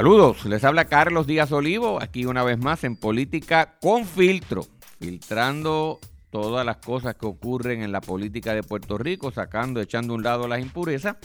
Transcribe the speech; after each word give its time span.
Saludos, 0.00 0.46
les 0.46 0.64
habla 0.64 0.86
Carlos 0.86 1.26
Díaz 1.26 1.52
Olivo, 1.52 2.02
aquí 2.02 2.24
una 2.24 2.42
vez 2.42 2.56
más 2.56 2.84
en 2.84 2.96
Política 2.96 3.76
con 3.82 4.06
Filtro, 4.06 4.66
filtrando 4.98 6.00
todas 6.30 6.64
las 6.64 6.78
cosas 6.78 7.16
que 7.16 7.26
ocurren 7.26 7.82
en 7.82 7.92
la 7.92 8.00
política 8.00 8.54
de 8.54 8.62
Puerto 8.62 8.96
Rico, 8.96 9.30
sacando, 9.30 9.78
echando 9.78 10.14
a 10.14 10.16
un 10.16 10.22
lado 10.22 10.48
las 10.48 10.62
impurezas, 10.62 11.16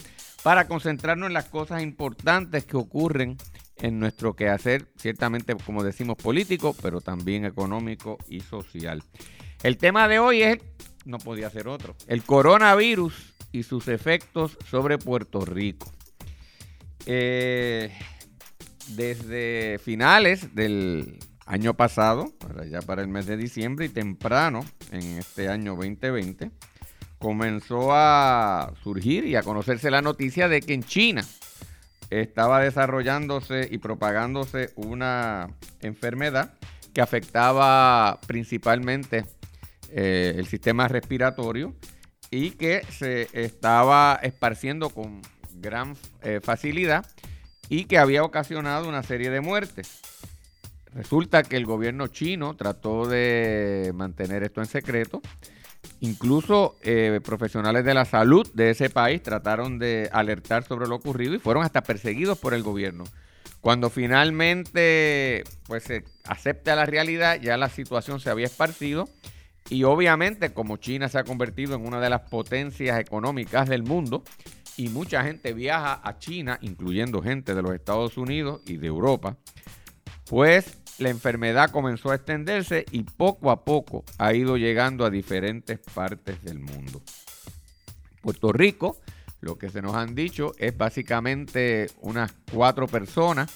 para 0.42 0.68
concentrarnos 0.68 1.28
en 1.28 1.32
las 1.32 1.46
cosas 1.46 1.82
importantes 1.82 2.64
que 2.64 2.76
ocurren 2.76 3.38
en 3.78 3.98
nuestro 3.98 4.34
quehacer, 4.36 4.86
ciertamente 4.98 5.56
como 5.56 5.82
decimos 5.82 6.18
político, 6.18 6.76
pero 6.82 7.00
también 7.00 7.46
económico 7.46 8.18
y 8.28 8.40
social. 8.40 9.02
El 9.62 9.78
tema 9.78 10.06
de 10.06 10.18
hoy 10.18 10.42
es, 10.42 10.58
no 11.06 11.16
podía 11.16 11.48
ser 11.48 11.66
otro, 11.68 11.96
el 12.08 12.22
coronavirus 12.24 13.32
y 13.52 13.62
sus 13.62 13.88
efectos 13.88 14.58
sobre 14.70 14.98
Puerto 14.98 15.46
Rico. 15.46 15.90
Eh, 17.06 17.90
desde 18.88 19.78
finales 19.78 20.54
del 20.54 21.18
año 21.46 21.74
pasado, 21.74 22.32
ya 22.70 22.82
para 22.82 23.02
el 23.02 23.08
mes 23.08 23.26
de 23.26 23.36
diciembre 23.36 23.86
y 23.86 23.88
temprano 23.88 24.64
en 24.90 25.18
este 25.18 25.48
año 25.48 25.76
2020, 25.76 26.50
comenzó 27.18 27.92
a 27.92 28.72
surgir 28.82 29.24
y 29.24 29.36
a 29.36 29.42
conocerse 29.42 29.90
la 29.90 30.02
noticia 30.02 30.48
de 30.48 30.60
que 30.60 30.74
en 30.74 30.82
China 30.82 31.24
estaba 32.10 32.60
desarrollándose 32.60 33.68
y 33.70 33.78
propagándose 33.78 34.70
una 34.76 35.48
enfermedad 35.80 36.54
que 36.92 37.00
afectaba 37.00 38.20
principalmente 38.26 39.24
eh, 39.90 40.34
el 40.36 40.46
sistema 40.46 40.88
respiratorio 40.88 41.74
y 42.30 42.50
que 42.52 42.82
se 42.90 43.28
estaba 43.32 44.18
esparciendo 44.22 44.90
con 44.90 45.22
gran 45.54 45.96
eh, 46.22 46.40
facilidad 46.42 47.06
y 47.68 47.84
que 47.84 47.98
había 47.98 48.22
ocasionado 48.22 48.88
una 48.88 49.02
serie 49.02 49.30
de 49.30 49.40
muertes. 49.40 50.00
Resulta 50.94 51.42
que 51.42 51.56
el 51.56 51.66
gobierno 51.66 52.06
chino 52.06 52.56
trató 52.56 53.06
de 53.06 53.92
mantener 53.94 54.42
esto 54.42 54.60
en 54.60 54.66
secreto. 54.66 55.20
Incluso 56.00 56.76
eh, 56.82 57.20
profesionales 57.22 57.84
de 57.84 57.94
la 57.94 58.04
salud 58.04 58.48
de 58.54 58.70
ese 58.70 58.90
país 58.90 59.22
trataron 59.22 59.78
de 59.78 60.08
alertar 60.12 60.64
sobre 60.64 60.88
lo 60.88 60.96
ocurrido 60.96 61.34
y 61.34 61.38
fueron 61.38 61.64
hasta 61.64 61.82
perseguidos 61.82 62.38
por 62.38 62.54
el 62.54 62.62
gobierno. 62.62 63.04
Cuando 63.60 63.90
finalmente 63.90 65.44
pues, 65.66 65.84
se 65.84 66.04
acepta 66.24 66.76
la 66.76 66.86
realidad, 66.86 67.40
ya 67.40 67.56
la 67.56 67.68
situación 67.68 68.20
se 68.20 68.30
había 68.30 68.46
esparcido 68.46 69.08
y 69.68 69.84
obviamente 69.84 70.52
como 70.52 70.76
China 70.76 71.08
se 71.08 71.18
ha 71.18 71.24
convertido 71.24 71.74
en 71.74 71.86
una 71.86 72.00
de 72.00 72.10
las 72.10 72.22
potencias 72.22 73.00
económicas 73.00 73.68
del 73.68 73.82
mundo, 73.82 74.22
y 74.76 74.88
mucha 74.88 75.24
gente 75.24 75.52
viaja 75.52 76.00
a 76.02 76.18
China, 76.18 76.58
incluyendo 76.60 77.22
gente 77.22 77.54
de 77.54 77.62
los 77.62 77.74
Estados 77.74 78.16
Unidos 78.16 78.60
y 78.66 78.76
de 78.76 78.86
Europa, 78.86 79.36
pues 80.28 80.78
la 80.98 81.10
enfermedad 81.10 81.70
comenzó 81.70 82.10
a 82.10 82.16
extenderse 82.16 82.86
y 82.90 83.02
poco 83.02 83.50
a 83.50 83.64
poco 83.64 84.04
ha 84.18 84.32
ido 84.34 84.56
llegando 84.56 85.04
a 85.04 85.10
diferentes 85.10 85.78
partes 85.94 86.42
del 86.42 86.58
mundo. 86.58 87.00
Puerto 88.22 88.52
Rico, 88.52 88.98
lo 89.40 89.56
que 89.56 89.70
se 89.70 89.82
nos 89.82 89.94
han 89.94 90.14
dicho 90.14 90.52
es 90.58 90.76
básicamente 90.76 91.88
unas 92.00 92.32
cuatro 92.52 92.86
personas 92.86 93.50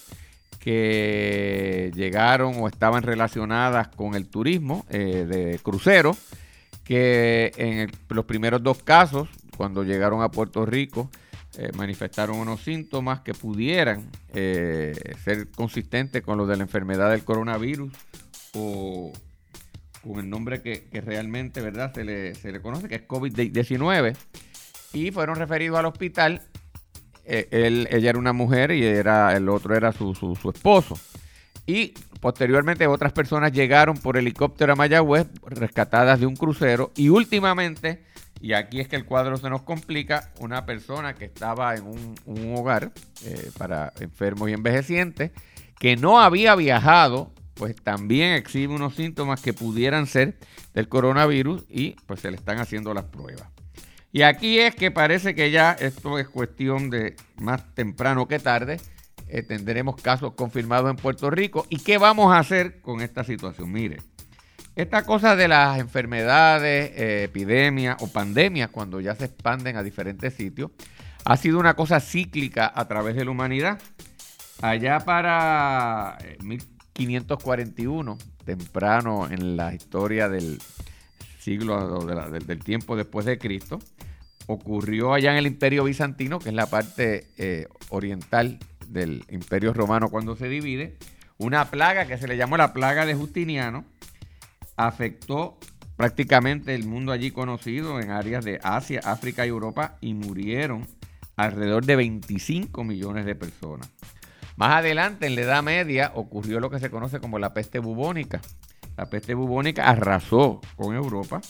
que 0.58 1.91
llegaron 1.94 2.56
o 2.60 2.68
estaban 2.68 3.02
relacionadas 3.02 3.88
con 3.88 4.14
el 4.14 4.28
turismo 4.28 4.84
eh, 4.91 5.26
de 5.26 5.58
crucero, 5.58 6.16
que 6.84 7.52
en 7.56 7.91
los 8.10 8.26
primeros 8.26 8.62
dos 8.62 8.82
casos 8.82 9.28
cuando 9.61 9.84
llegaron 9.84 10.22
a 10.22 10.30
Puerto 10.30 10.64
Rico 10.64 11.11
eh, 11.58 11.70
manifestaron 11.77 12.39
unos 12.39 12.62
síntomas 12.62 13.20
que 13.20 13.34
pudieran 13.34 14.08
eh, 14.33 14.94
ser 15.22 15.50
consistentes 15.50 16.22
con 16.22 16.38
los 16.38 16.48
de 16.48 16.56
la 16.56 16.62
enfermedad 16.62 17.10
del 17.10 17.25
coronavirus 17.25 17.93
o 18.54 19.12
con 20.03 20.19
el 20.19 20.31
nombre 20.31 20.62
que, 20.62 20.88
realmente 21.04 21.60
¿verdad? 21.60 21.93
Se, 21.93 22.04
le, 22.04 22.34
se 22.37 22.53
le 22.53 22.62
conoce, 22.62 22.88
que 22.88 22.94
es 22.94 23.06
COVID-19, 23.06 24.16
y 24.94 25.10
fueron 25.10 25.37
referidos 25.37 25.78
al 25.78 25.84
hospital. 25.84 26.41
Eh, 27.27 27.87
ella 27.91 28.09
era 28.09 28.19
una 28.19 28.32
mujer 28.32 28.71
y 28.71 28.82
era, 28.82 29.37
el 29.37 29.47
otro 29.50 29.77
era 29.77 29.92
su, 29.92 30.15
su, 30.15 30.37
su 30.37 30.48
esposo. 30.48 30.98
Y 31.66 31.92
posteriormente 32.21 32.87
otras 32.87 33.12
personas 33.12 33.53
llegaron 33.53 33.98
por 33.98 34.16
helicóptero 34.16 34.72
a 34.72 34.77
Mayagüez, 34.77 35.27
rescatadas 35.44 36.19
de 36.19 36.25
un 36.25 36.34
crucero, 36.34 36.92
y 36.97 37.10
últimamente 37.10 38.09
y 38.41 38.55
aquí 38.55 38.81
es 38.81 38.89
que 38.89 38.97
el 38.97 39.05
cuadro 39.05 39.37
se 39.37 39.51
nos 39.51 39.62
complica. 39.62 40.33
Una 40.41 40.65
persona 40.65 41.15
que 41.15 41.27
estaba 41.27 41.75
en 41.75 41.84
un, 41.87 42.55
hogar 42.56 42.93
eh, 43.25 43.51
para 43.59 43.93
enfermos 44.01 44.49
y 44.49 44.55
envejecientes, 44.55 45.33
que 45.78 45.97
no 45.97 46.21
había 46.21 46.55
viajado, 46.55 47.33
pues 47.55 47.77
también 47.77 48.33
exhibe 48.33 48.75
unos 48.75 48.95
síntomas 48.95 49.43
que 49.43 49.53
pudieran 49.53 50.06
ser 50.06 50.39
del 50.73 50.89
coronavirus 50.89 51.65
y 51.69 51.93
pues 52.06 52.21
se 52.21 52.31
le 52.31 52.37
están 52.37 52.59
haciendo 52.59 52.95
las 52.95 53.05
pruebas. 53.05 53.49
Y 54.12 54.23
aquí 54.23 54.59
es 54.59 54.75
que 54.75 54.91
parece 54.91 55.34
que 55.34 55.51
ya 55.51 55.72
esto 55.72 56.19
es 56.19 56.28
cuestión 56.28 56.91
de 56.91 57.17
más 57.37 57.75
temprano 57.75 58.27
que 58.27 58.39
tarde. 58.39 58.81
Eh, 59.28 59.43
tendremos 59.43 60.01
casos 60.01 60.33
confirmados 60.33 60.91
en 60.91 60.97
Puerto 60.97 61.31
Rico. 61.31 61.67
¿Y 61.69 61.78
qué 61.78 61.99
vamos 61.99 62.33
a 62.33 62.39
hacer 62.39 62.81
con 62.81 63.03
esta 63.03 63.22
situación? 63.22 63.71
Mire, 63.71 63.99
esta 64.80 65.04
cosa 65.04 65.36
de 65.36 65.46
las 65.46 65.78
enfermedades, 65.78 66.92
eh, 66.94 67.24
epidemias 67.24 67.96
o 68.00 68.08
pandemias, 68.08 68.70
cuando 68.70 69.00
ya 69.00 69.14
se 69.14 69.26
expanden 69.26 69.76
a 69.76 69.82
diferentes 69.82 70.34
sitios, 70.34 70.70
ha 71.24 71.36
sido 71.36 71.58
una 71.58 71.74
cosa 71.74 72.00
cíclica 72.00 72.72
a 72.74 72.88
través 72.88 73.14
de 73.14 73.26
la 73.26 73.30
humanidad. 73.30 73.78
Allá 74.62 75.00
para 75.00 76.16
1541, 76.42 78.12
eh, 78.12 78.44
temprano 78.44 79.28
en 79.30 79.56
la 79.56 79.74
historia 79.74 80.28
del 80.30 80.58
siglo, 81.38 82.06
del, 82.30 82.58
tiempo 82.64 82.97
después 82.97 83.26
de 83.26 83.38
Cristo, 83.38 83.80
ocurrió 84.47 85.12
allá 85.12 85.32
en 85.32 85.38
el 85.38 85.47
Imperio 85.47 85.84
Bizantino, 85.84 86.38
que 86.38 86.48
es 86.48 86.54
la 86.54 86.66
parte 86.66 87.28
eh, 87.36 87.68
oriental 87.91 88.58
del 88.86 89.24
Imperio 89.28 89.74
Romano 89.74 90.08
cuando 90.08 90.36
se 90.36 90.48
divide, 90.48 90.97
una 91.36 91.70
plaga 91.70 92.06
que 92.06 92.18
se 92.18 92.26
le 92.26 92.36
llamó 92.38 92.56
la 92.56 92.72
plaga 92.72 93.04
de 93.04 93.14
Justiniano, 93.14 93.84
afectó 94.86 95.58
prácticamente 95.96 96.74
el 96.74 96.86
mundo 96.86 97.12
allí 97.12 97.30
conocido 97.30 98.00
en 98.00 98.10
áreas 98.10 98.44
de 98.44 98.58
Asia, 98.62 99.00
África 99.04 99.44
y 99.44 99.50
Europa 99.50 99.98
y 100.00 100.14
murieron 100.14 100.86
alrededor 101.36 101.84
de 101.84 101.96
25 101.96 102.82
millones 102.84 103.26
de 103.26 103.34
personas. 103.34 103.91
Más 104.56 104.72
adelante, 104.72 105.26
en 105.26 105.34
la 105.34 105.42
Edad 105.42 105.62
Media, 105.62 106.12
ocurrió 106.14 106.60
lo 106.60 106.70
que 106.70 106.78
se 106.78 106.91
conoce 106.91 107.20
como 107.20 107.38
la 107.38 107.52
peste 107.52 107.78
bubónica. 107.78 108.41
La 108.96 109.06
peste 109.06 109.34
bubónica 109.34 109.88
arrasó 109.88 110.60
con 110.76 110.94
Europa, 110.94 111.41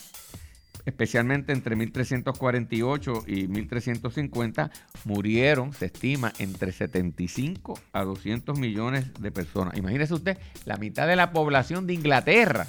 especialmente 0.85 1.53
entre 1.53 1.75
1348 1.77 3.23
y 3.27 3.47
1350, 3.47 4.71
murieron, 5.05 5.73
se 5.73 5.85
estima, 5.85 6.33
entre 6.39 6.71
75 6.71 7.79
a 7.93 8.03
200 8.03 8.59
millones 8.59 9.13
de 9.19 9.31
personas. 9.31 9.77
Imagínese 9.77 10.13
usted, 10.13 10.37
la 10.65 10.77
mitad 10.77 11.07
de 11.07 11.15
la 11.15 11.31
población 11.31 11.87
de 11.87 11.93
Inglaterra 11.93 12.67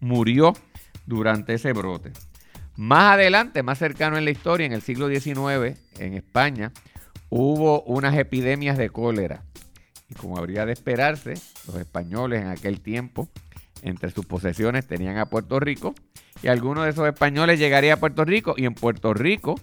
murió 0.00 0.54
durante 1.06 1.54
ese 1.54 1.72
brote. 1.72 2.12
Más 2.76 3.14
adelante, 3.14 3.62
más 3.62 3.78
cercano 3.78 4.16
en 4.16 4.24
la 4.24 4.30
historia, 4.30 4.66
en 4.66 4.72
el 4.72 4.82
siglo 4.82 5.08
XIX, 5.08 5.78
en 5.98 6.14
España, 6.14 6.72
hubo 7.28 7.82
unas 7.82 8.16
epidemias 8.16 8.78
de 8.78 8.90
cólera. 8.90 9.42
Y 10.08 10.14
como 10.14 10.38
habría 10.38 10.66
de 10.66 10.72
esperarse, 10.72 11.34
los 11.66 11.76
españoles 11.76 12.42
en 12.42 12.48
aquel 12.48 12.80
tiempo, 12.80 13.28
entre 13.82 14.10
sus 14.10 14.26
posesiones, 14.26 14.86
tenían 14.86 15.18
a 15.18 15.26
Puerto 15.26 15.60
Rico. 15.60 15.94
Y 16.42 16.48
algunos 16.48 16.84
de 16.84 16.90
esos 16.90 17.06
españoles 17.06 17.58
llegaría 17.58 17.94
a 17.94 17.96
Puerto 17.98 18.24
Rico. 18.24 18.54
Y 18.56 18.64
en 18.64 18.74
Puerto 18.74 19.14
Rico, 19.14 19.60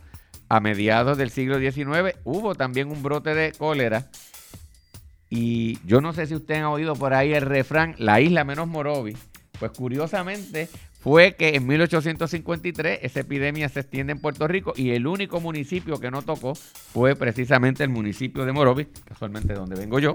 a 0.48 0.60
mediados 0.60 1.18
del 1.18 1.32
siglo 1.32 1.60
XIX, 1.60 2.16
hubo 2.24 2.56
también 2.56 2.90
un 2.90 3.02
brote 3.02 3.34
de 3.34 3.52
cólera. 3.52 4.10
Y 5.30 5.80
yo 5.86 6.02
no 6.02 6.14
sé 6.14 6.28
si 6.28 6.36
ustedes 6.36 6.60
han 6.60 6.68
oído 6.68 6.94
por 6.96 7.14
ahí 7.14 7.34
el 7.34 7.42
refrán, 7.42 7.96
la 7.98 8.22
isla 8.22 8.44
menos 8.46 8.68
Morovis 8.68 9.18
pues 9.60 9.72
curiosamente 9.72 10.70
fue 11.00 11.36
que 11.36 11.56
en 11.56 11.66
1853 11.68 13.00
esa 13.02 13.20
epidemia 13.22 13.70
se 13.70 13.80
extiende 13.82 14.12
en 14.12 14.20
Puerto 14.20 14.48
Rico 14.48 14.74
y 14.76 14.92
el 14.92 15.08
único 15.08 15.40
municipio 15.40 16.00
que 16.00 16.12
no 16.12 16.22
tocó 16.22 16.56
fue 16.56 17.16
precisamente 17.16 17.84
el 17.84 17.90
municipio 17.90 18.46
de 18.46 18.52
Morovis, 18.52 18.88
casualmente 19.06 19.54
donde 19.54 19.76
vengo 19.76 20.00
yo. 20.00 20.14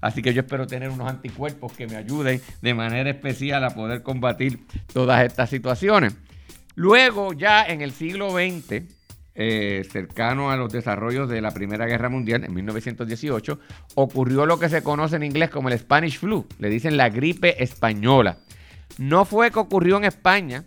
Así 0.00 0.22
que 0.22 0.32
yo 0.32 0.40
espero 0.40 0.66
tener 0.66 0.88
unos 0.90 1.08
anticuerpos 1.08 1.72
que 1.72 1.86
me 1.86 1.96
ayuden 1.96 2.40
de 2.62 2.74
manera 2.74 3.10
especial 3.10 3.64
a 3.64 3.70
poder 3.70 4.02
combatir 4.02 4.64
todas 4.92 5.24
estas 5.24 5.50
situaciones. 5.50 6.14
Luego, 6.74 7.32
ya 7.34 7.64
en 7.64 7.82
el 7.82 7.92
siglo 7.92 8.30
XX, 8.30 8.82
eh, 9.34 9.86
cercano 9.90 10.50
a 10.50 10.56
los 10.56 10.72
desarrollos 10.72 11.28
de 11.28 11.40
la 11.40 11.50
Primera 11.50 11.86
Guerra 11.86 12.08
Mundial, 12.08 12.44
en 12.44 12.54
1918, 12.54 13.60
ocurrió 13.94 14.46
lo 14.46 14.58
que 14.58 14.68
se 14.68 14.82
conoce 14.82 15.16
en 15.16 15.24
inglés 15.24 15.50
como 15.50 15.68
el 15.68 15.78
Spanish 15.78 16.18
Flu, 16.18 16.46
le 16.58 16.70
dicen 16.70 16.96
la 16.96 17.10
gripe 17.10 17.62
española. 17.62 18.38
No 19.00 19.24
fue 19.24 19.50
que 19.50 19.58
ocurrió 19.58 19.96
en 19.96 20.04
España, 20.04 20.64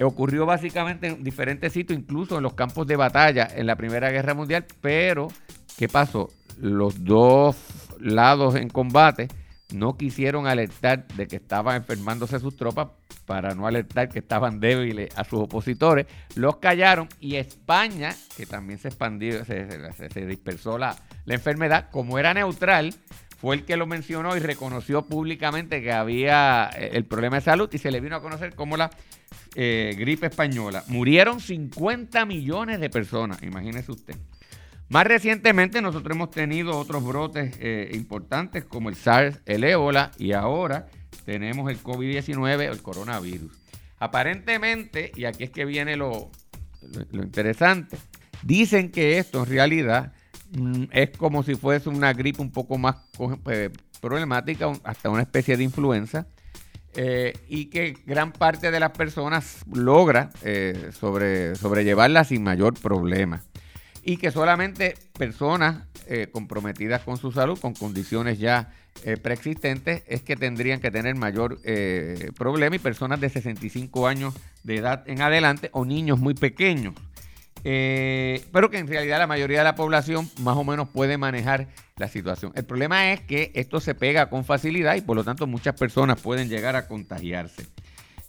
ocurrió 0.00 0.44
básicamente 0.44 1.06
en 1.06 1.24
diferentes 1.24 1.72
sitios, 1.72 1.98
incluso 1.98 2.36
en 2.36 2.42
los 2.42 2.52
campos 2.52 2.86
de 2.86 2.96
batalla 2.96 3.48
en 3.54 3.66
la 3.66 3.76
Primera 3.76 4.10
Guerra 4.10 4.34
Mundial, 4.34 4.66
pero 4.82 5.28
¿qué 5.76 5.88
pasó? 5.88 6.28
los 6.60 7.04
dos 7.04 7.56
lados 8.00 8.56
en 8.56 8.68
combate 8.68 9.28
no 9.72 9.96
quisieron 9.96 10.46
alertar 10.46 11.06
de 11.08 11.26
que 11.28 11.36
estaban 11.36 11.76
enfermándose 11.76 12.40
sus 12.40 12.56
tropas 12.56 12.88
para 13.26 13.54
no 13.54 13.66
alertar 13.66 14.08
que 14.08 14.20
estaban 14.20 14.60
débiles 14.60 15.16
a 15.16 15.24
sus 15.24 15.40
opositores, 15.40 16.06
los 16.34 16.56
callaron 16.56 17.08
y 17.20 17.36
España, 17.36 18.16
que 18.36 18.46
también 18.46 18.78
se 18.78 18.88
expandió, 18.88 19.44
se, 19.44 20.26
dispersó 20.26 20.78
la, 20.78 20.96
enfermedad, 21.26 21.90
como 21.90 22.18
era 22.18 22.32
neutral, 22.32 22.94
fue 23.38 23.56
el 23.56 23.64
que 23.64 23.76
lo 23.76 23.86
mencionó 23.86 24.36
y 24.36 24.40
reconoció 24.40 25.06
públicamente 25.06 25.80
que 25.80 25.92
había 25.92 26.70
eh, 26.76 26.90
el 26.92 27.04
problema 27.04 27.36
de 27.36 27.42
salud 27.42 27.70
y 27.72 27.78
se 27.78 27.90
le 27.90 28.00
vino 28.00 28.16
a 28.16 28.22
conocer 28.22 28.54
como 28.54 28.76
la 28.76 28.90
eh, 29.54 29.94
gripe 29.96 30.26
española. 30.26 30.84
Murieron 30.88 31.40
50 31.40 32.24
millones 32.26 32.80
de 32.80 32.90
personas, 32.90 33.42
imagínese 33.42 33.92
usted. 33.92 34.16
Más 34.88 35.06
recientemente 35.06 35.82
nosotros 35.82 36.16
hemos 36.16 36.30
tenido 36.30 36.78
otros 36.78 37.04
brotes 37.04 37.54
eh, 37.60 37.90
importantes 37.92 38.64
como 38.64 38.88
el 38.88 38.96
SARS, 38.96 39.38
el 39.46 39.62
ébola 39.62 40.10
y 40.18 40.32
ahora 40.32 40.86
tenemos 41.24 41.70
el 41.70 41.82
COVID-19, 41.82 42.70
el 42.70 42.82
coronavirus. 42.82 43.52
Aparentemente, 43.98 45.12
y 45.14 45.26
aquí 45.26 45.44
es 45.44 45.50
que 45.50 45.64
viene 45.64 45.96
lo, 45.96 46.30
interesante, 47.12 47.98
dicen 48.42 48.90
que 48.90 49.18
esto 49.18 49.40
en 49.40 49.50
realidad 49.50 50.12
es 50.92 51.10
como 51.16 51.42
si 51.42 51.54
fuese 51.54 51.88
una 51.88 52.12
gripe 52.12 52.40
un 52.40 52.50
poco 52.50 52.78
más 52.78 52.96
eh, 53.50 53.70
problemática, 54.00 54.70
hasta 54.84 55.10
una 55.10 55.22
especie 55.22 55.56
de 55.56 55.64
influenza, 55.64 56.26
eh, 56.94 57.32
y 57.48 57.66
que 57.66 57.96
gran 58.06 58.32
parte 58.32 58.70
de 58.70 58.80
las 58.80 58.90
personas 58.92 59.64
logra 59.72 60.30
eh, 60.42 60.90
sobre, 60.98 61.54
sobrellevarla 61.54 62.24
sin 62.24 62.42
mayor 62.42 62.74
problema. 62.74 63.42
Y 64.02 64.16
que 64.16 64.30
solamente 64.30 64.94
personas 65.18 65.84
comprometidas 66.32 67.02
con 67.02 67.18
su 67.18 67.32
salud, 67.32 67.58
con 67.60 67.74
condiciones 67.74 68.38
ya 68.38 68.72
preexistentes, 69.22 70.02
es 70.06 70.22
que 70.22 70.36
tendrían 70.36 70.80
que 70.80 70.90
tener 70.90 71.14
mayor 71.16 71.60
problema 72.34 72.76
y 72.76 72.78
personas 72.78 73.20
de 73.20 73.28
65 73.28 74.06
años 74.06 74.32
de 74.62 74.76
edad 74.76 75.04
en 75.06 75.20
adelante 75.20 75.68
o 75.72 75.84
niños 75.84 76.18
muy 76.18 76.32
pequeños. 76.32 76.94
Eh, 77.64 78.44
pero 78.52 78.70
que 78.70 78.78
en 78.78 78.86
realidad 78.86 79.18
la 79.18 79.26
mayoría 79.26 79.58
de 79.58 79.64
la 79.64 79.74
población 79.74 80.30
más 80.40 80.56
o 80.56 80.64
menos 80.64 80.88
puede 80.88 81.18
manejar 81.18 81.68
la 81.96 82.08
situación. 82.08 82.52
El 82.54 82.64
problema 82.64 83.12
es 83.12 83.20
que 83.20 83.50
esto 83.54 83.80
se 83.80 83.94
pega 83.94 84.30
con 84.30 84.44
facilidad 84.44 84.94
y 84.94 85.00
por 85.00 85.16
lo 85.16 85.24
tanto 85.24 85.46
muchas 85.46 85.74
personas 85.74 86.20
pueden 86.20 86.48
llegar 86.48 86.76
a 86.76 86.86
contagiarse. 86.86 87.66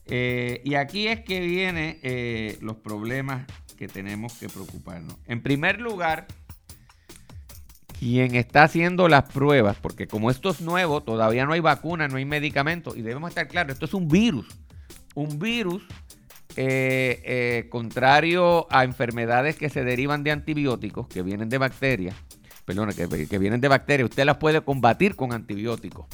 Eh, 0.07 0.61
y 0.65 0.73
aquí 0.75 1.07
es 1.07 1.21
que 1.21 1.39
vienen 1.41 1.99
eh, 2.01 2.57
los 2.61 2.77
problemas 2.77 3.45
que 3.77 3.87
tenemos 3.87 4.33
que 4.33 4.49
preocuparnos. 4.49 5.15
En 5.27 5.41
primer 5.43 5.79
lugar, 5.79 6.25
quien 7.99 8.35
está 8.35 8.63
haciendo 8.63 9.07
las 9.07 9.31
pruebas, 9.31 9.77
porque 9.79 10.07
como 10.07 10.31
esto 10.31 10.49
es 10.49 10.61
nuevo, 10.61 11.01
todavía 11.01 11.45
no 11.45 11.53
hay 11.53 11.59
vacuna, 11.59 12.07
no 12.07 12.17
hay 12.17 12.25
medicamento, 12.25 12.95
y 12.95 13.01
debemos 13.01 13.29
estar 13.29 13.47
claros, 13.47 13.73
esto 13.73 13.85
es 13.85 13.93
un 13.93 14.07
virus. 14.07 14.47
Un 15.15 15.37
virus 15.37 15.83
eh, 16.61 17.21
eh, 17.23 17.69
contrario 17.69 18.67
a 18.69 18.83
enfermedades 18.83 19.55
que 19.55 19.69
se 19.69 19.85
derivan 19.85 20.25
de 20.25 20.31
antibióticos, 20.31 21.07
que 21.07 21.23
vienen 21.23 21.47
de 21.47 21.57
bacterias, 21.57 22.13
perdón, 22.65 22.89
que, 22.91 23.27
que 23.27 23.37
vienen 23.37 23.61
de 23.61 23.69
bacterias, 23.69 24.09
usted 24.09 24.25
las 24.25 24.39
puede 24.39 24.59
combatir 24.59 25.15
con 25.15 25.31
antibióticos. 25.31 26.07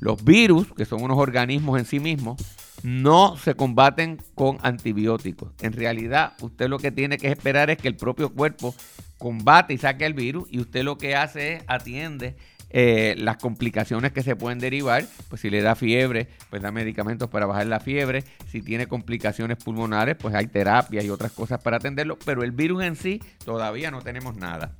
Los 0.00 0.24
virus, 0.24 0.74
que 0.74 0.86
son 0.86 1.04
unos 1.04 1.16
organismos 1.18 1.78
en 1.78 1.84
sí 1.84 2.00
mismos, 2.00 2.36
no 2.82 3.36
se 3.36 3.54
combaten 3.54 4.20
con 4.34 4.58
antibióticos. 4.62 5.52
En 5.62 5.72
realidad, 5.72 6.32
usted 6.40 6.68
lo 6.68 6.80
que 6.80 6.90
tiene 6.90 7.16
que 7.16 7.28
esperar 7.28 7.70
es 7.70 7.78
que 7.78 7.86
el 7.86 7.96
propio 7.96 8.30
cuerpo 8.30 8.74
combate 9.18 9.74
y 9.74 9.78
saque 9.78 10.04
el 10.04 10.14
virus 10.14 10.48
y 10.50 10.58
usted 10.58 10.82
lo 10.82 10.98
que 10.98 11.14
hace 11.14 11.54
es 11.54 11.64
atiende 11.68 12.34
eh, 12.70 13.14
las 13.18 13.36
complicaciones 13.36 14.12
que 14.12 14.22
se 14.22 14.36
pueden 14.36 14.58
derivar, 14.58 15.04
pues 15.28 15.40
si 15.40 15.50
le 15.50 15.62
da 15.62 15.74
fiebre, 15.74 16.28
pues 16.50 16.62
da 16.62 16.72
medicamentos 16.72 17.28
para 17.30 17.46
bajar 17.46 17.66
la 17.66 17.80
fiebre, 17.80 18.24
si 18.50 18.62
tiene 18.62 18.86
complicaciones 18.86 19.56
pulmonares, 19.62 20.16
pues 20.16 20.34
hay 20.34 20.46
terapias 20.46 21.04
y 21.04 21.10
otras 21.10 21.32
cosas 21.32 21.62
para 21.62 21.76
atenderlo, 21.76 22.18
pero 22.24 22.42
el 22.42 22.52
virus 22.52 22.82
en 22.82 22.96
sí 22.96 23.22
todavía 23.44 23.90
no 23.90 24.02
tenemos 24.02 24.36
nada. 24.36 24.72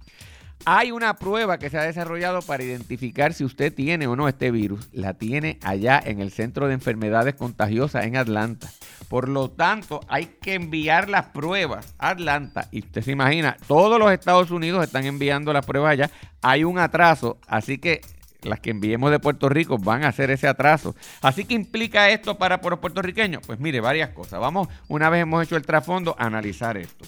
Hay 0.65 0.91
una 0.91 1.15
prueba 1.15 1.59
que 1.59 1.71
se 1.71 1.79
ha 1.79 1.83
desarrollado 1.83 2.43
para 2.43 2.65
identificar 2.65 3.35
si 3.35 3.44
usted 3.44 3.73
tiene 3.73 4.06
o 4.06 4.17
no 4.17 4.27
este 4.27 4.50
virus. 4.50 4.88
La 4.93 5.15
tiene 5.15 5.59
allá 5.62 6.03
en 6.05 6.21
el 6.21 6.33
Centro 6.33 6.67
de 6.67 6.75
Enfermedades 6.75 7.35
Contagiosas 7.35 8.05
en 8.05 8.17
Atlanta. 8.17 8.69
Por 9.08 9.29
lo 9.29 9.50
tanto, 9.50 10.00
hay 10.08 10.26
que 10.41 10.55
enviar 10.55 11.08
las 11.08 11.26
pruebas 11.26 11.94
a 11.99 12.11
Atlanta. 12.11 12.69
Y 12.73 12.81
usted 12.81 13.03
se 13.03 13.12
imagina, 13.12 13.56
todos 13.67 13.99
los 13.99 14.11
Estados 14.11 14.50
Unidos 14.50 14.85
están 14.85 15.06
enviando 15.06 15.53
las 15.53 15.64
pruebas 15.64 15.93
allá. 15.93 16.11
Hay 16.43 16.64
un 16.64 16.79
atraso, 16.79 17.38
así 17.47 17.79
que 17.79 18.00
las 18.43 18.61
que 18.61 18.70
enviemos 18.70 19.11
de 19.11 19.19
Puerto 19.19 19.49
Rico 19.49 19.79
van 19.79 20.05
a 20.05 20.08
hacer 20.08 20.31
ese 20.31 20.49
atraso. 20.49 20.94
Así 21.20 21.44
que 21.44 21.55
implica 21.55 22.11
esto 22.11 22.38
para 22.38 22.61
los 22.62 22.79
puertorriqueños. 22.79 23.43
Pues 23.47 23.61
mire, 23.61 23.81
varias 23.81 24.11
cosas. 24.11 24.41
Vamos, 24.41 24.69
una 24.88 25.11
vez 25.11 25.23
hemos 25.23 25.44
hecho 25.44 25.56
el 25.56 25.67
trasfondo, 25.67 26.17
a 26.19 26.26
analizar 26.26 26.76
esto. 26.76 27.05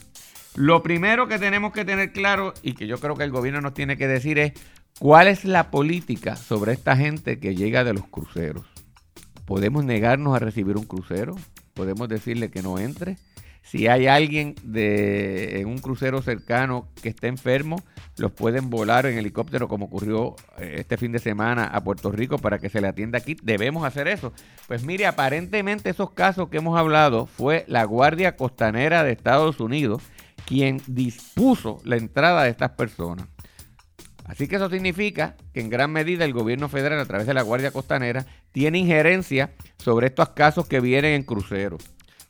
Lo 0.54 0.82
primero 0.82 1.28
que 1.28 1.38
tenemos 1.38 1.72
que 1.72 1.84
tener 1.84 2.12
claro 2.12 2.54
y 2.62 2.72
que 2.72 2.86
yo 2.86 2.98
creo 2.98 3.14
que 3.16 3.24
el 3.24 3.30
gobierno 3.30 3.60
nos 3.60 3.74
tiene 3.74 3.96
que 3.96 4.08
decir 4.08 4.38
es 4.38 4.52
cuál 4.98 5.28
es 5.28 5.44
la 5.44 5.70
política 5.70 6.36
sobre 6.36 6.72
esta 6.72 6.96
gente 6.96 7.38
que 7.38 7.54
llega 7.54 7.84
de 7.84 7.94
los 7.94 8.06
cruceros. 8.06 8.66
¿Podemos 9.44 9.84
negarnos 9.84 10.34
a 10.34 10.40
recibir 10.40 10.76
un 10.76 10.84
crucero? 10.84 11.36
¿Podemos 11.78 12.08
decirle 12.08 12.50
que 12.50 12.60
no 12.60 12.76
entre? 12.80 13.18
Si 13.62 13.86
hay 13.86 14.08
alguien 14.08 14.56
de, 14.64 15.60
en 15.60 15.68
un 15.68 15.78
crucero 15.78 16.20
cercano 16.22 16.88
que 17.00 17.08
esté 17.08 17.28
enfermo, 17.28 17.76
los 18.16 18.32
pueden 18.32 18.68
volar 18.68 19.06
en 19.06 19.16
helicóptero 19.16 19.68
como 19.68 19.84
ocurrió 19.84 20.34
eh, 20.58 20.78
este 20.78 20.96
fin 20.96 21.12
de 21.12 21.20
semana 21.20 21.66
a 21.66 21.84
Puerto 21.84 22.10
Rico 22.10 22.38
para 22.38 22.58
que 22.58 22.68
se 22.68 22.80
le 22.80 22.88
atienda 22.88 23.18
aquí. 23.18 23.36
Debemos 23.44 23.84
hacer 23.84 24.08
eso. 24.08 24.32
Pues 24.66 24.82
mire, 24.82 25.06
aparentemente 25.06 25.90
esos 25.90 26.10
casos 26.10 26.48
que 26.48 26.56
hemos 26.56 26.76
hablado 26.76 27.26
fue 27.26 27.64
la 27.68 27.84
Guardia 27.84 28.34
Costanera 28.34 29.04
de 29.04 29.12
Estados 29.12 29.60
Unidos 29.60 30.02
quien 30.46 30.82
dispuso 30.88 31.80
la 31.84 31.96
entrada 31.96 32.42
de 32.42 32.50
estas 32.50 32.70
personas. 32.70 33.28
Así 34.28 34.46
que 34.46 34.56
eso 34.56 34.68
significa 34.68 35.36
que 35.54 35.60
en 35.60 35.70
gran 35.70 35.90
medida 35.90 36.24
el 36.24 36.34
gobierno 36.34 36.68
federal 36.68 37.00
a 37.00 37.06
través 37.06 37.26
de 37.26 37.32
la 37.32 37.42
Guardia 37.42 37.70
Costanera 37.70 38.26
tiene 38.52 38.78
injerencia 38.78 39.52
sobre 39.78 40.08
estos 40.08 40.28
casos 40.30 40.68
que 40.68 40.80
vienen 40.80 41.14
en 41.14 41.22
cruceros. 41.22 41.82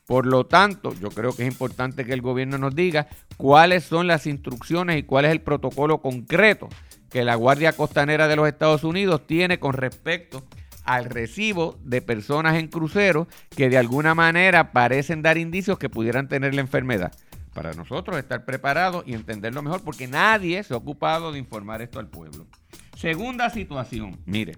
Por 0.07 0.25
lo 0.25 0.45
tanto, 0.45 0.95
yo 0.99 1.09
creo 1.09 1.35
que 1.35 1.43
es 1.43 1.51
importante 1.51 2.05
que 2.05 2.13
el 2.13 2.21
gobierno 2.21 2.57
nos 2.57 2.73
diga 2.73 3.07
cuáles 3.37 3.83
son 3.83 4.07
las 4.07 4.25
instrucciones 4.27 4.97
y 4.97 5.03
cuál 5.03 5.25
es 5.25 5.31
el 5.31 5.41
protocolo 5.41 6.01
concreto 6.01 6.69
que 7.11 7.25
la 7.25 7.35
Guardia 7.35 7.73
Costanera 7.73 8.27
de 8.27 8.37
los 8.37 8.47
Estados 8.47 8.85
Unidos 8.85 9.27
tiene 9.27 9.59
con 9.59 9.73
respecto 9.73 10.43
al 10.85 11.05
recibo 11.05 11.77
de 11.83 12.01
personas 12.01 12.55
en 12.55 12.69
cruceros 12.69 13.27
que 13.55 13.69
de 13.69 13.77
alguna 13.77 14.15
manera 14.15 14.71
parecen 14.71 15.21
dar 15.21 15.37
indicios 15.37 15.77
que 15.77 15.89
pudieran 15.89 16.29
tener 16.29 16.55
la 16.55 16.61
enfermedad 16.61 17.11
para 17.53 17.73
nosotros 17.73 18.17
estar 18.17 18.45
preparados 18.45 19.03
y 19.07 19.13
entenderlo 19.13 19.61
mejor, 19.61 19.83
porque 19.83 20.07
nadie 20.07 20.63
se 20.63 20.73
ha 20.73 20.77
ocupado 20.77 21.31
de 21.31 21.39
informar 21.39 21.81
esto 21.81 21.99
al 21.99 22.07
pueblo. 22.07 22.47
Segunda 22.95 23.49
situación, 23.49 24.19
mire, 24.25 24.57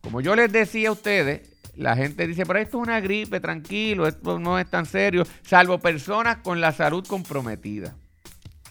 como 0.00 0.20
yo 0.20 0.34
les 0.34 0.50
decía 0.50 0.88
a 0.88 0.92
ustedes, 0.92 1.50
la 1.76 1.96
gente 1.96 2.26
dice, 2.26 2.44
pero 2.44 2.58
esto 2.58 2.78
es 2.78 2.82
una 2.82 3.00
gripe, 3.00 3.40
tranquilo, 3.40 4.06
esto 4.06 4.38
no 4.38 4.58
es 4.58 4.68
tan 4.68 4.86
serio, 4.86 5.24
salvo 5.42 5.78
personas 5.78 6.38
con 6.38 6.60
la 6.60 6.72
salud 6.72 7.06
comprometida. 7.06 7.96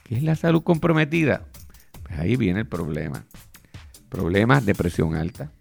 ¿Qué 0.03 0.15
es 0.15 0.23
la 0.23 0.35
salud 0.35 0.63
comprometida? 0.63 1.45
Pues 2.03 2.19
ahí 2.19 2.35
viene 2.35 2.61
el 2.61 2.67
problema. 2.67 3.25
Problemas 4.09 4.65
de 4.65 4.73
presión 4.73 5.15
alta, 5.15 5.51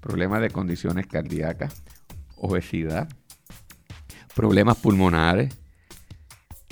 problemas 0.00 0.42
de 0.42 0.50
condiciones 0.50 1.06
cardíacas, 1.06 1.82
obesidad, 2.36 3.08
problemas 4.34 4.76
pulmonares. 4.76 5.58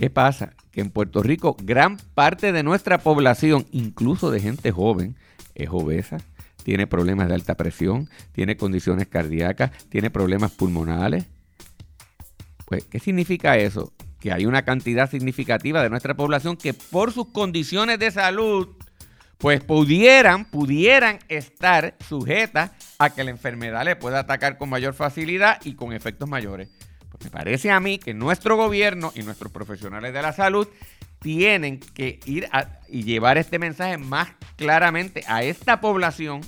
¿Qué 0.02 0.10
pasa? 0.10 0.54
que 0.72 0.80
en 0.80 0.90
Puerto 0.90 1.22
Rico 1.22 1.56
gran 1.62 1.96
parte 1.96 2.50
de 2.50 2.64
nuestra 2.64 2.98
población, 2.98 3.66
incluso 3.70 4.32
de 4.32 4.40
gente 4.40 4.72
joven, 4.72 5.14
es 5.54 5.68
obesa, 5.70 6.16
tiene 6.64 6.88
problemas 6.88 7.28
de 7.28 7.34
alta 7.34 7.54
presión, 7.54 8.10
tiene 8.32 8.56
condiciones 8.56 9.06
cardíacas, 9.06 9.70
tiene 9.90 10.10
problemas 10.10 10.50
pulmonares. 10.50 11.26
Pues, 12.66 12.84
¿qué 12.86 12.98
significa 12.98 13.56
eso? 13.58 13.92
Que 14.18 14.32
hay 14.32 14.44
una 14.44 14.62
cantidad 14.62 15.08
significativa 15.08 15.80
de 15.84 15.90
nuestra 15.90 16.14
población 16.14 16.56
que 16.56 16.74
por 16.74 17.12
sus 17.12 17.28
condiciones 17.28 18.00
de 18.00 18.10
salud, 18.10 18.70
pues 19.38 19.62
pudieran, 19.62 20.46
pudieran 20.46 21.20
estar 21.28 21.94
sujetas 22.08 22.72
a 22.98 23.10
que 23.10 23.22
la 23.22 23.30
enfermedad 23.30 23.84
le 23.84 23.94
pueda 23.94 24.18
atacar 24.18 24.58
con 24.58 24.68
mayor 24.68 24.94
facilidad 24.94 25.60
y 25.62 25.74
con 25.74 25.92
efectos 25.92 26.28
mayores. 26.28 26.70
Me 27.22 27.30
parece 27.30 27.70
a 27.70 27.80
mí 27.80 27.98
que 27.98 28.14
nuestro 28.14 28.56
gobierno 28.56 29.12
y 29.14 29.22
nuestros 29.22 29.52
profesionales 29.52 30.12
de 30.12 30.22
la 30.22 30.32
salud 30.32 30.68
tienen 31.20 31.78
que 31.78 32.18
ir 32.26 32.48
y 32.88 33.04
llevar 33.04 33.38
este 33.38 33.58
mensaje 33.58 33.96
más 33.96 34.28
claramente 34.56 35.24
a 35.28 35.42
esta 35.44 35.80
población, 35.80 36.40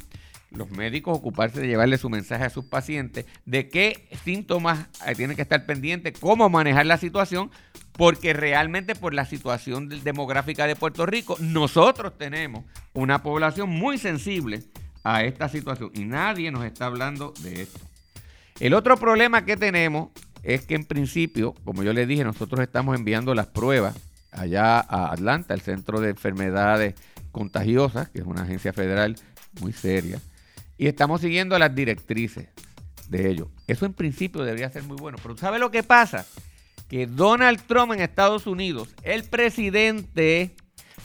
los 0.50 0.70
médicos 0.70 1.16
ocuparse 1.16 1.60
de 1.60 1.68
llevarle 1.68 1.96
su 1.96 2.10
mensaje 2.10 2.44
a 2.44 2.50
sus 2.50 2.64
pacientes 2.64 3.24
de 3.44 3.68
qué 3.68 4.08
síntomas 4.24 4.88
eh, 5.06 5.14
tienen 5.14 5.36
que 5.36 5.42
estar 5.42 5.64
pendientes, 5.64 6.18
cómo 6.18 6.48
manejar 6.48 6.86
la 6.86 6.98
situación, 6.98 7.50
porque 7.92 8.32
realmente 8.32 8.94
por 8.94 9.14
la 9.14 9.24
situación 9.24 9.88
demográfica 9.88 10.66
de 10.66 10.76
Puerto 10.76 11.06
Rico, 11.06 11.36
nosotros 11.40 12.18
tenemos 12.18 12.64
una 12.92 13.22
población 13.22 13.70
muy 13.70 13.98
sensible 13.98 14.64
a 15.04 15.22
esta 15.22 15.48
situación 15.48 15.90
y 15.94 16.04
nadie 16.04 16.50
nos 16.50 16.64
está 16.64 16.86
hablando 16.86 17.32
de 17.40 17.62
esto. 17.62 17.80
El 18.60 18.74
otro 18.74 18.96
problema 18.96 19.44
que 19.44 19.56
tenemos 19.56 20.10
es 20.44 20.66
que 20.66 20.74
en 20.74 20.84
principio, 20.84 21.54
como 21.64 21.82
yo 21.82 21.92
les 21.92 22.06
dije, 22.06 22.22
nosotros 22.22 22.60
estamos 22.60 22.96
enviando 22.96 23.34
las 23.34 23.46
pruebas 23.46 23.96
allá 24.30 24.78
a 24.80 25.12
Atlanta, 25.12 25.54
el 25.54 25.60
Centro 25.60 26.00
de 26.00 26.10
Enfermedades 26.10 26.94
Contagiosas, 27.32 28.08
que 28.10 28.20
es 28.20 28.26
una 28.26 28.42
agencia 28.42 28.72
federal 28.72 29.16
muy 29.60 29.72
seria, 29.72 30.20
y 30.76 30.86
estamos 30.86 31.20
siguiendo 31.20 31.58
las 31.58 31.74
directrices 31.74 32.48
de 33.08 33.30
ellos. 33.30 33.48
Eso 33.66 33.86
en 33.86 33.94
principio 33.94 34.44
debería 34.44 34.70
ser 34.70 34.82
muy 34.82 34.96
bueno, 34.96 35.18
pero 35.22 35.36
¿sabe 35.36 35.58
lo 35.58 35.70
que 35.70 35.82
pasa? 35.82 36.26
Que 36.88 37.06
Donald 37.06 37.60
Trump 37.66 37.92
en 37.92 38.00
Estados 38.00 38.46
Unidos, 38.46 38.88
el 39.02 39.24
presidente, 39.24 40.54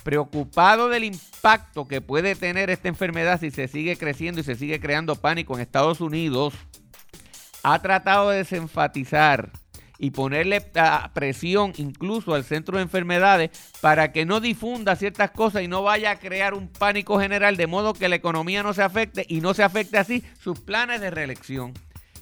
preocupado 0.04 0.90
del 0.90 1.04
impacto 1.04 1.88
que 1.88 2.02
puede 2.02 2.36
tener 2.36 2.70
esta 2.70 2.88
enfermedad 2.88 3.40
si 3.40 3.52
se 3.52 3.68
sigue 3.68 3.96
creciendo 3.96 4.42
y 4.42 4.44
se 4.44 4.56
sigue 4.56 4.80
creando 4.80 5.16
pánico 5.16 5.56
en 5.56 5.62
Estados 5.62 6.02
Unidos, 6.02 6.54
ha 7.74 7.82
tratado 7.82 8.30
de 8.30 8.38
desenfatizar 8.38 9.52
y 10.00 10.12
ponerle 10.12 10.62
presión 11.14 11.74
incluso 11.78 12.34
al 12.34 12.46
centro 12.46 12.78
de 12.78 12.84
enfermedades 12.84 13.52
para 13.82 14.14
que 14.14 14.26
no 14.26 14.40
difunda 14.40 14.96
ciertas 14.96 15.32
cosas 15.32 15.62
y 15.62 15.68
no 15.68 15.84
vaya 15.84 16.12
a 16.12 16.20
crear 16.20 16.54
un 16.54 16.70
pánico 16.70 17.20
general 17.20 17.58
de 17.58 17.68
modo 17.68 17.94
que 17.94 18.08
la 18.08 18.16
economía 18.16 18.64
no 18.64 18.74
se 18.74 18.82
afecte 18.82 19.26
y 19.28 19.42
no 19.42 19.54
se 19.54 19.64
afecte 19.64 19.98
así 19.98 20.24
sus 20.40 20.60
planes 20.62 21.02
de 21.02 21.12
reelección. 21.12 21.74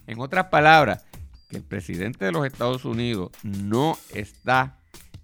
En 0.08 0.20
otras 0.20 0.46
palabras, 0.46 1.06
que 1.50 1.58
el 1.58 1.64
presidente 1.64 2.26
de 2.26 2.32
los 2.32 2.46
Estados 2.46 2.84
Unidos 2.84 3.32
no 3.44 3.98
está 4.14 4.78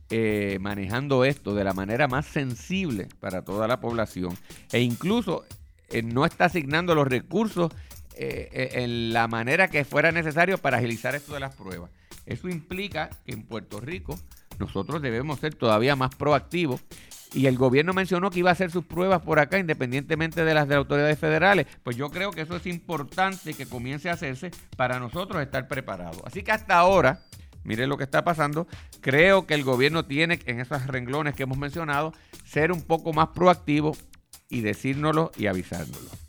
eh, 0.09 0.57
manejando 0.61 1.25
esto 1.25 1.55
de 1.55 1.63
la 1.63 1.73
manera 1.73 2.07
más 2.07 2.27
sensible 2.27 3.07
para 3.19 3.41
toda 3.41 3.67
la 3.67 3.79
población 3.79 4.37
e 4.71 4.79
incluso 4.81 5.43
eh, 5.89 6.03
no 6.03 6.25
está 6.25 6.45
asignando 6.45 6.93
los 6.93 7.07
recursos 7.07 7.71
eh, 8.17 8.69
en 8.73 9.13
la 9.13 9.27
manera 9.27 9.67
que 9.67 9.85
fuera 9.85 10.11
necesario 10.11 10.57
para 10.57 10.77
agilizar 10.77 11.15
esto 11.15 11.33
de 11.33 11.39
las 11.39 11.55
pruebas. 11.55 11.91
Eso 12.25 12.49
implica 12.49 13.09
que 13.25 13.33
en 13.33 13.43
Puerto 13.43 13.79
Rico 13.79 14.17
nosotros 14.59 15.01
debemos 15.01 15.39
ser 15.39 15.55
todavía 15.55 15.95
más 15.95 16.15
proactivos. 16.15 16.81
Y 17.33 17.47
el 17.47 17.57
gobierno 17.57 17.93
mencionó 17.93 18.29
que 18.29 18.39
iba 18.39 18.51
a 18.51 18.53
hacer 18.53 18.69
sus 18.69 18.85
pruebas 18.85 19.23
por 19.23 19.39
acá, 19.39 19.57
independientemente 19.57 20.45
de 20.45 20.53
las 20.53 20.67
de 20.67 20.75
autoridades 20.75 21.17
federales. 21.17 21.65
Pues 21.81 21.97
yo 21.97 22.11
creo 22.11 22.29
que 22.29 22.41
eso 22.41 22.55
es 22.55 22.67
importante 22.67 23.55
que 23.55 23.65
comience 23.65 24.09
a 24.09 24.13
hacerse 24.13 24.51
para 24.77 24.99
nosotros 24.99 25.41
estar 25.41 25.67
preparados. 25.67 26.21
Así 26.25 26.43
que 26.43 26.51
hasta 26.51 26.77
ahora, 26.77 27.23
mire 27.63 27.87
lo 27.87 27.97
que 27.97 28.03
está 28.03 28.23
pasando, 28.23 28.67
creo 29.01 29.47
que 29.47 29.55
el 29.55 29.63
gobierno 29.63 30.05
tiene, 30.05 30.39
en 30.45 30.59
esos 30.59 30.85
renglones 30.85 31.33
que 31.33 31.43
hemos 31.43 31.57
mencionado, 31.57 32.13
ser 32.45 32.71
un 32.71 32.83
poco 32.83 33.13
más 33.13 33.29
proactivo 33.29 33.97
y 34.47 34.61
decírnoslo 34.61 35.31
y 35.35 35.47
avisárnoslo. 35.47 36.22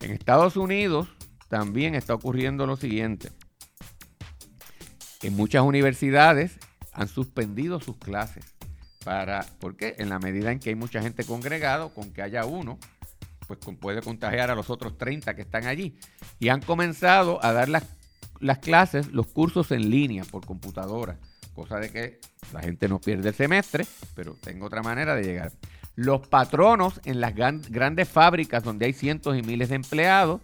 En 0.00 0.12
Estados 0.12 0.56
Unidos 0.56 1.08
también 1.48 1.94
está 1.94 2.14
ocurriendo 2.14 2.66
lo 2.66 2.76
siguiente. 2.76 3.30
En 5.22 5.36
muchas 5.36 5.62
universidades 5.62 6.58
han 6.92 7.08
suspendido 7.08 7.80
sus 7.80 7.96
clases. 7.98 8.44
Para, 9.04 9.46
¿Por 9.60 9.76
qué? 9.76 9.96
En 9.98 10.08
la 10.08 10.18
medida 10.18 10.52
en 10.52 10.58
que 10.58 10.70
hay 10.70 10.74
mucha 10.74 11.02
gente 11.02 11.24
congregado, 11.24 11.92
con 11.92 12.12
que 12.12 12.22
haya 12.22 12.44
uno, 12.46 12.78
pues 13.46 13.58
puede 13.78 14.00
contagiar 14.00 14.50
a 14.50 14.54
los 14.54 14.70
otros 14.70 14.96
30 14.96 15.34
que 15.34 15.42
están 15.42 15.66
allí. 15.66 15.98
Y 16.38 16.48
han 16.48 16.60
comenzado 16.60 17.44
a 17.44 17.52
dar 17.52 17.68
las, 17.68 17.84
las 18.38 18.58
clases, 18.58 19.08
los 19.08 19.26
cursos 19.26 19.70
en 19.72 19.90
línea 19.90 20.24
por 20.24 20.46
computadora, 20.46 21.18
cosa 21.54 21.78
de 21.78 21.90
que 21.90 22.20
la 22.52 22.60
gente 22.60 22.88
no 22.88 23.00
pierde 23.00 23.30
el 23.30 23.34
semestre, 23.34 23.86
pero 24.14 24.34
tengo 24.40 24.66
otra 24.66 24.82
manera 24.82 25.14
de 25.14 25.24
llegar. 25.24 25.52
Los 25.96 26.26
patronos 26.26 27.00
en 27.04 27.20
las 27.20 27.34
grandes 27.34 28.08
fábricas 28.08 28.62
donde 28.62 28.86
hay 28.86 28.92
cientos 28.92 29.36
y 29.36 29.42
miles 29.42 29.68
de 29.68 29.76
empleados 29.76 30.40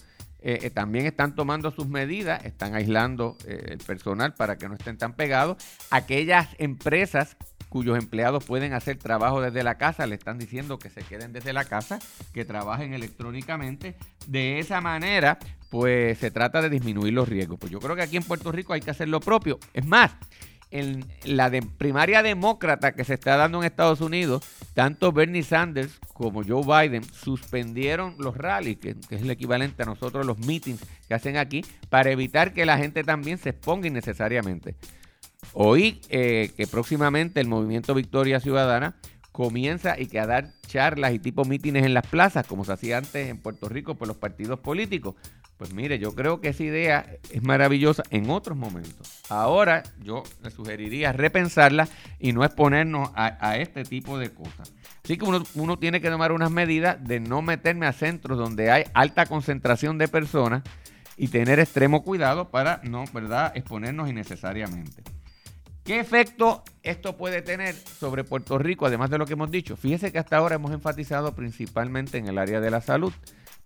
eh, 0.49 0.61
eh, 0.63 0.71
también 0.71 1.07
están 1.07 1.35
tomando 1.35 1.73
sus 1.73 1.89
medidas, 1.89 2.45
están 2.45 2.75
aislando 2.77 3.37
eh, 3.47 3.65
el 3.71 3.79
personal 3.79 4.35
para 4.35 4.57
que 4.57 4.69
no 4.69 4.75
estén 4.75 4.97
tan 4.97 5.15
pegados. 5.15 5.57
Aquellas 5.91 6.49
empresas 6.59 7.37
cuyos 7.69 7.99
empleados 7.99 8.45
pueden 8.45 8.73
hacer 8.73 8.97
trabajo 8.97 9.41
desde 9.41 9.65
la 9.65 9.77
casa, 9.77 10.07
le 10.07 10.15
están 10.15 10.39
diciendo 10.39 10.79
que 10.79 10.89
se 10.89 11.03
queden 11.03 11.33
desde 11.33 11.53
la 11.53 11.65
casa, 11.65 11.99
que 12.33 12.45
trabajen 12.45 12.95
electrónicamente. 12.95 13.97
De 14.29 14.61
esa 14.61 14.81
manera, 14.81 15.39
pues 15.69 16.19
se 16.19 16.31
trata 16.31 16.63
de 16.63 16.71
disminuir 16.71 17.13
los 17.13 17.29
riesgos. 17.29 17.59
Pues 17.59 17.73
yo 17.73 17.81
creo 17.81 17.97
que 17.97 18.03
aquí 18.03 18.17
en 18.17 18.23
Puerto 18.23 18.53
Rico 18.53 18.73
hay 18.73 18.81
que 18.81 18.93
hacer 18.93 19.09
lo 19.09 19.19
propio. 19.19 19.59
Es 19.75 19.85
más, 19.85 20.13
en 20.79 21.05
la 21.25 21.51
de 21.51 21.63
primaria 21.63 22.23
demócrata 22.23 22.93
que 22.93 23.05
se 23.05 23.15
está 23.15 23.37
dando 23.37 23.59
en 23.59 23.65
Estados 23.65 24.01
Unidos, 24.01 24.45
tanto 24.75 25.13
Bernie 25.13 25.43
Sanders 25.43 25.99
como 26.13 26.43
Joe 26.45 26.89
Biden 26.89 27.05
suspendieron 27.05 28.15
los 28.19 28.37
rallies, 28.37 28.79
que, 28.79 28.97
es 29.11 29.23
el 29.23 29.31
equivalente 29.31 29.83
a 29.83 29.87
nosotros 29.87 30.27
los 30.27 30.39
meetings 30.39 30.81
que 31.09 31.15
hacen 31.15 31.37
aquí, 31.37 31.65
para 31.89 32.11
evitar 32.11 32.53
que 32.53 32.67
la 32.67 32.79
gente 32.79 33.05
también 33.05 33.39
se 33.39 33.51
exponga 33.51 33.87
innecesariamente. 33.87 34.75
Oí 35.53 36.01
eh, 36.09 36.51
que 36.57 36.67
próximamente 36.67 37.41
el 37.41 37.47
movimiento 37.47 37.95
Victoria 37.95 38.41
Ciudadana 38.41 38.97
comienza 39.37 40.01
y 40.01 40.07
que 40.07 40.19
a 40.19 40.27
dar 40.27 40.53
charlas 40.67 41.13
y 41.13 41.19
tipo 41.19 41.45
mítines 41.45 41.85
en 41.85 41.93
las 41.93 42.07
plazas, 42.07 42.47
como 42.47 42.65
se 42.65 42.73
hacía 42.73 42.97
antes 42.97 43.29
en 43.29 43.39
Puerto 43.39 43.69
Rico 43.69 43.95
por 43.95 44.09
los 44.09 44.17
partidos 44.17 44.61
políticos. 44.61 45.15
Pues 45.57 45.73
mire, 45.73 45.99
yo 45.99 46.15
creo 46.15 46.41
que 46.41 46.49
esa 46.49 46.65
idea 46.65 47.17
es 47.31 47.43
maravillosa 47.43 48.03
en 48.11 48.29
otros 48.29 48.59
momentos. 48.59 49.23
Ahora 49.31 49.83
yo 50.03 50.23
le 50.43 50.51
sugeriría 50.51 51.13
repensarla 51.13 51.89
y 52.19 52.33
no 52.33 52.45
exponernos 52.45 53.11
a, 53.15 53.57
este 53.57 53.85
tipo 53.85 54.19
de 54.19 54.31
cosas. 54.31 54.73
Así 55.03 55.17
que 55.17 55.25
uno, 55.25 55.43
uno, 55.55 55.79
tiene 55.79 56.01
que 56.01 56.11
tomar 56.11 56.33
unas 56.33 56.51
medidas 56.51 57.03
de 57.03 57.21
no 57.21 57.41
meterme 57.41 57.87
a 57.87 57.93
centros 57.93 58.37
donde 58.37 58.71
hay 58.71 58.85
alta 58.93 59.25
concentración 59.25 59.97
de 59.97 60.09
personas 60.09 60.63
y 61.17 61.29
tener 61.29 61.59
extremo 61.59 62.03
cuidado 62.03 62.51
para 62.51 62.81
no, 62.85 63.05
¿verdad?, 63.13 63.53
exponernos 63.55 64.11
innecesariamente. 64.11 65.03
¿Qué 65.85 66.01
efecto 66.01 66.65
esto 66.83 67.17
puede 67.17 67.43
tener 67.43 67.75
sobre 67.75 68.25
Puerto 68.25 68.59
Rico, 68.59 68.87
además 68.87 69.09
de 69.09 69.19
lo 69.19 69.25
que 69.25 69.35
hemos 69.35 69.53
dicho? 69.53 69.77
Fíjese 69.77 70.11
que 70.11 70.19
hasta 70.19 70.37
ahora 70.37 70.57
hemos 70.57 70.73
enfatizado 70.73 71.35
principalmente 71.35 72.19
en 72.19 72.27
el 72.27 72.39
área 72.39 72.61
de 72.61 72.71
la 72.73 72.81
salud. 72.81 73.13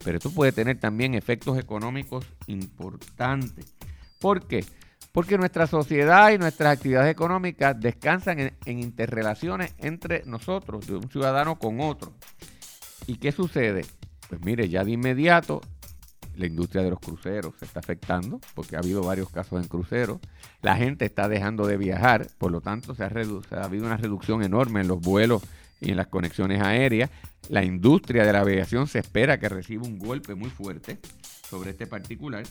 Pero 0.04 0.18
esto 0.18 0.30
puede 0.30 0.52
tener 0.52 0.78
también 0.78 1.14
efectos 1.14 1.58
económicos 1.58 2.26
importantes. 2.46 3.74
¿Por 4.18 4.46
qué? 4.46 4.64
Porque 5.12 5.36
nuestra 5.36 5.66
sociedad 5.66 6.30
y 6.30 6.38
nuestras 6.38 6.76
actividades 6.76 7.10
económicas 7.10 7.78
descansan 7.78 8.38
en, 8.38 8.78
interrelaciones 8.78 9.74
entre 9.78 10.22
nosotros, 10.24 10.86
de 10.86 10.96
un 10.96 11.10
ciudadano 11.10 11.58
con 11.58 11.80
otro. 11.80 12.12
¿Y 13.06 13.16
qué 13.16 13.32
sucede? 13.32 13.84
Pues 14.28 14.40
mire, 14.42 14.68
ya 14.68 14.84
de 14.84 14.92
inmediato 14.92 15.60
la 16.36 16.46
industria 16.46 16.82
de 16.82 16.90
los 16.90 17.00
cruceros 17.00 17.54
se 17.58 17.64
está 17.64 17.80
afectando 17.80 18.40
porque 18.54 18.76
ha 18.76 18.78
habido 18.78 19.02
varios 19.02 19.28
casos 19.28 19.60
en 19.60 19.68
cruceros. 19.68 20.20
La 20.62 20.76
gente 20.76 21.04
está 21.04 21.28
dejando 21.28 21.66
de 21.66 21.76
viajar, 21.76 22.28
por 22.38 22.50
lo 22.52 22.60
tanto 22.60 22.94
se 22.94 23.02
ha, 23.02 23.08
ha 23.08 23.64
habido 23.64 23.84
una 23.84 23.96
reducción 23.96 24.42
enorme 24.42 24.80
en 24.80 24.88
los 24.88 25.00
vuelos 25.00 25.42
y 25.80 25.90
en 25.90 25.96
las 25.96 26.08
conexiones 26.08 26.60
aéreas. 26.60 27.10
La 27.48 27.64
industria 27.64 28.24
de 28.24 28.32
la 28.32 28.40
aviación 28.40 28.86
se 28.86 28.98
espera 28.98 29.38
que 29.38 29.48
reciba 29.48 29.84
un 29.84 29.98
golpe 29.98 30.34
muy 30.34 30.50
fuerte 30.50 30.98
sobre 31.48 31.70
este 31.70 31.86
particular. 31.86 32.44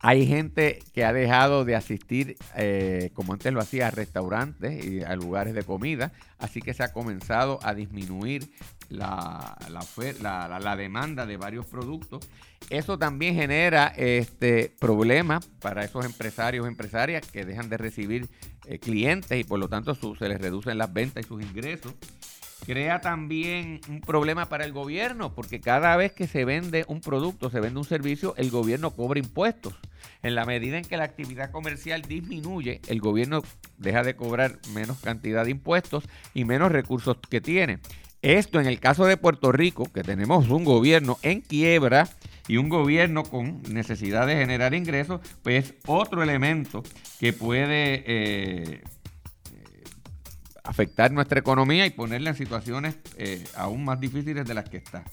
Hay 0.00 0.26
gente 0.26 0.80
que 0.94 1.04
ha 1.04 1.12
dejado 1.12 1.64
de 1.64 1.74
asistir, 1.74 2.36
eh, 2.56 3.10
como 3.14 3.32
antes 3.32 3.52
lo 3.52 3.60
hacía, 3.60 3.88
a 3.88 3.90
restaurantes 3.90 4.84
y 4.84 5.02
a 5.02 5.16
lugares 5.16 5.54
de 5.54 5.62
comida, 5.62 6.12
así 6.38 6.60
que 6.60 6.74
se 6.74 6.82
ha 6.82 6.92
comenzado 6.92 7.58
a 7.62 7.74
disminuir 7.74 8.48
la, 8.88 9.56
la, 9.70 10.76
demanda 10.76 11.26
de 11.26 11.36
varios 11.36 11.66
productos. 11.66 12.28
Eso 12.70 12.98
también 12.98 13.34
genera 13.34 13.88
este, 13.96 14.72
problemas 14.78 15.46
para 15.60 15.84
esos 15.84 16.04
empresarios 16.04 16.66
empresarias 16.66 17.26
que 17.26 17.44
dejan 17.44 17.68
de 17.68 17.76
recibir 17.76 18.28
eh, 18.66 18.78
clientes 18.78 19.38
y 19.38 19.44
por 19.44 19.58
lo 19.58 19.68
tanto 19.68 19.94
se 19.94 20.28
les 20.28 20.40
reducen 20.40 20.78
las 20.78 20.92
ventas 20.92 21.24
y 21.24 21.28
sus 21.28 21.42
ingresos 21.42 21.94
crea 22.64 23.00
también 23.00 23.80
un 23.88 24.00
problema 24.00 24.48
para 24.48 24.64
el 24.64 24.72
gobierno, 24.72 25.34
porque 25.34 25.60
cada 25.60 25.96
vez 25.96 26.12
que 26.12 26.26
se 26.26 26.44
vende 26.44 26.84
un 26.88 27.00
producto, 27.00 27.50
se 27.50 27.60
vende 27.60 27.78
un 27.78 27.84
servicio, 27.84 28.34
el 28.36 28.50
gobierno 28.50 28.92
cobra 28.92 29.18
impuestos. 29.18 29.74
En 30.22 30.34
la 30.34 30.44
medida 30.44 30.78
en 30.78 30.84
que 30.84 30.96
la 30.96 31.04
actividad 31.04 31.50
comercial 31.50 32.02
disminuye, 32.02 32.80
el 32.88 33.00
gobierno 33.00 33.42
deja 33.76 34.02
de 34.02 34.16
cobrar 34.16 34.58
menos 34.72 34.98
cantidad 34.98 35.44
de 35.44 35.50
impuestos 35.50 36.04
y 36.34 36.44
menos 36.44 36.72
recursos 36.72 37.16
que 37.28 37.40
tiene. 37.40 37.78
Esto 38.22 38.60
en 38.60 38.66
el 38.66 38.80
caso 38.80 39.04
de 39.04 39.16
Puerto 39.16 39.52
Rico, 39.52 39.84
que 39.92 40.02
tenemos 40.02 40.48
un 40.48 40.64
gobierno 40.64 41.18
en 41.22 41.42
quiebra 41.42 42.08
y 42.48 42.56
un 42.56 42.68
gobierno 42.68 43.24
con 43.24 43.62
necesidad 43.64 44.26
de 44.26 44.36
generar 44.36 44.74
ingresos, 44.74 45.20
pues 45.42 45.74
otro 45.86 46.22
elemento 46.22 46.82
que 47.20 47.32
puede... 47.32 48.04
Eh, 48.06 48.82
afectar 50.66 51.12
nuestra 51.12 51.40
economía 51.40 51.86
y 51.86 51.90
ponerla 51.90 52.30
en 52.30 52.36
situaciones 52.36 52.96
eh, 53.16 53.42
aún 53.56 53.84
más 53.84 54.00
difíciles 54.00 54.46
de 54.46 54.54
las 54.54 54.68
que 54.68 54.76
está. 54.76 55.04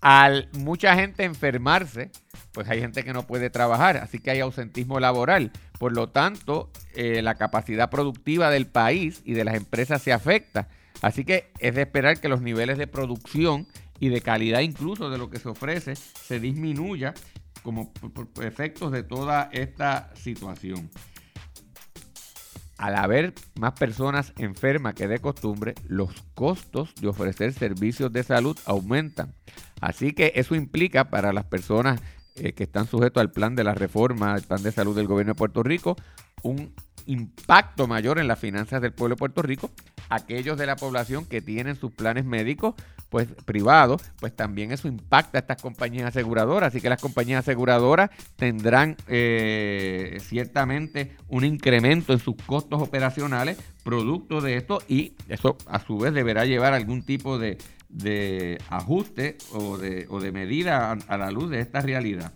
Al 0.00 0.50
mucha 0.52 0.94
gente 0.96 1.24
enfermarse, 1.24 2.10
pues 2.52 2.68
hay 2.68 2.80
gente 2.80 3.04
que 3.04 3.14
no 3.14 3.26
puede 3.26 3.48
trabajar, 3.48 3.96
así 3.96 4.18
que 4.18 4.30
hay 4.30 4.40
ausentismo 4.40 5.00
laboral. 5.00 5.50
Por 5.78 5.94
lo 5.94 6.10
tanto, 6.10 6.70
eh, 6.94 7.22
la 7.22 7.36
capacidad 7.36 7.88
productiva 7.88 8.50
del 8.50 8.66
país 8.66 9.22
y 9.24 9.32
de 9.32 9.44
las 9.44 9.54
empresas 9.54 10.02
se 10.02 10.12
afecta. 10.12 10.68
Así 11.00 11.24
que 11.24 11.50
es 11.58 11.74
de 11.74 11.82
esperar 11.82 12.20
que 12.20 12.28
los 12.28 12.42
niveles 12.42 12.76
de 12.76 12.86
producción 12.86 13.66
y 13.98 14.10
de 14.10 14.20
calidad 14.20 14.60
incluso 14.60 15.08
de 15.08 15.18
lo 15.18 15.30
que 15.30 15.38
se 15.38 15.48
ofrece 15.48 15.96
se 15.96 16.40
disminuya 16.40 17.14
como 17.62 17.90
efectos 18.42 18.92
de 18.92 19.02
toda 19.02 19.48
esta 19.52 20.10
situación. 20.14 20.90
Al 22.76 22.96
haber 22.96 23.34
más 23.58 23.72
personas 23.74 24.32
enfermas 24.36 24.94
que 24.94 25.06
de 25.06 25.20
costumbre, 25.20 25.74
los 25.86 26.10
costos 26.34 26.94
de 26.96 27.08
ofrecer 27.08 27.52
servicios 27.52 28.12
de 28.12 28.22
salud 28.24 28.58
aumentan. 28.66 29.32
Así 29.80 30.12
que 30.12 30.32
eso 30.34 30.54
implica 30.54 31.10
para 31.10 31.32
las 31.32 31.44
personas 31.44 32.00
eh, 32.36 32.52
que 32.52 32.64
están 32.64 32.88
sujetos 32.88 33.20
al 33.20 33.30
plan 33.30 33.54
de 33.54 33.62
la 33.62 33.74
reforma, 33.74 34.34
al 34.34 34.42
plan 34.42 34.62
de 34.62 34.72
salud 34.72 34.96
del 34.96 35.06
gobierno 35.06 35.34
de 35.34 35.38
Puerto 35.38 35.62
Rico, 35.62 35.96
un 36.42 36.74
impacto 37.06 37.86
mayor 37.86 38.18
en 38.18 38.28
las 38.28 38.38
finanzas 38.38 38.80
del 38.80 38.92
pueblo 38.92 39.14
de 39.14 39.18
Puerto 39.18 39.42
Rico. 39.42 39.70
Aquellos 40.08 40.58
de 40.58 40.66
la 40.66 40.76
población 40.76 41.24
que 41.26 41.40
tienen 41.40 41.76
sus 41.76 41.92
planes 41.92 42.24
médicos 42.24 42.74
pues 43.08 43.28
privados, 43.44 44.02
pues 44.18 44.34
también 44.34 44.72
eso 44.72 44.88
impacta 44.88 45.38
a 45.38 45.40
estas 45.40 45.62
compañías 45.62 46.08
aseguradoras. 46.08 46.68
Así 46.68 46.80
que 46.80 46.88
las 46.88 47.00
compañías 47.00 47.40
aseguradoras 47.40 48.10
tendrán 48.34 48.96
eh, 49.06 50.18
ciertamente 50.20 51.16
un 51.28 51.44
incremento 51.44 52.12
en 52.12 52.18
sus 52.18 52.34
costos 52.44 52.82
operacionales 52.82 53.56
producto 53.84 54.40
de 54.40 54.56
esto 54.56 54.80
y 54.88 55.14
eso 55.28 55.56
a 55.66 55.78
su 55.78 55.98
vez 55.98 56.12
deberá 56.12 56.44
llevar 56.44 56.74
algún 56.74 57.04
tipo 57.04 57.38
de, 57.38 57.58
de 57.88 58.58
ajuste 58.68 59.38
o 59.52 59.78
de, 59.78 60.06
o 60.10 60.20
de 60.20 60.32
medida 60.32 60.96
a, 61.06 61.16
la 61.16 61.30
luz 61.30 61.50
de 61.50 61.60
esta 61.60 61.80
realidad. 61.80 62.32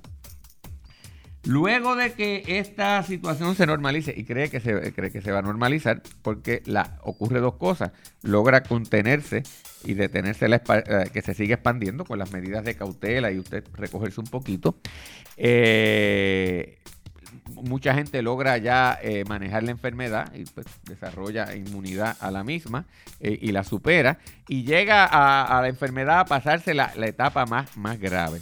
Luego 1.48 1.96
de 1.96 2.12
que 2.12 2.44
esta 2.46 3.02
situación 3.02 3.54
se 3.54 3.66
normalice, 3.66 4.12
y 4.14 4.24
cree 4.24 4.50
que 4.50 4.60
se, 4.60 4.92
cree 4.92 5.10
que 5.10 5.22
se 5.22 5.32
va 5.32 5.38
a 5.38 5.42
normalizar, 5.42 6.02
porque 6.20 6.62
la, 6.66 6.98
ocurre 7.02 7.40
dos 7.40 7.54
cosas, 7.54 7.92
logra 8.22 8.62
contenerse 8.62 9.42
y 9.82 9.94
detenerse 9.94 10.46
la, 10.48 10.62
eh, 10.66 11.10
que 11.10 11.22
se 11.22 11.32
sigue 11.32 11.54
expandiendo 11.54 12.04
con 12.04 12.18
las 12.18 12.32
medidas 12.32 12.64
de 12.64 12.74
cautela 12.76 13.32
y 13.32 13.38
usted 13.38 13.64
recogerse 13.72 14.20
un 14.20 14.26
poquito. 14.26 14.76
Eh, 15.38 16.78
mucha 17.54 17.94
gente 17.94 18.22
logra 18.22 18.58
ya 18.58 18.98
eh, 19.02 19.24
manejar 19.26 19.62
la 19.62 19.70
enfermedad 19.70 20.32
y 20.34 20.44
pues, 20.44 20.66
desarrolla 20.84 21.54
inmunidad 21.54 22.16
a 22.20 22.30
la 22.30 22.44
misma 22.44 22.84
eh, 23.20 23.38
y 23.40 23.52
la 23.52 23.64
supera 23.64 24.18
y 24.48 24.64
llega 24.64 25.04
a, 25.04 25.60
la 25.60 25.68
enfermedad 25.68 26.20
a 26.20 26.24
pasarse 26.24 26.74
la, 26.74 26.92
etapa 27.02 27.46
más, 27.46 27.76
más 27.76 27.98
grave. 27.98 28.40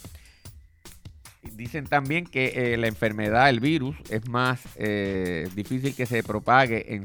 Dicen 1.56 1.86
también 1.86 2.26
que 2.26 2.74
eh, 2.74 2.76
la 2.76 2.86
enfermedad, 2.86 3.48
el 3.48 3.60
virus, 3.60 3.96
es 4.10 4.28
más 4.28 4.60
difícil 5.54 5.94
que 5.94 6.06
se 6.06 6.22
propague 6.22 6.94
en 6.94 7.04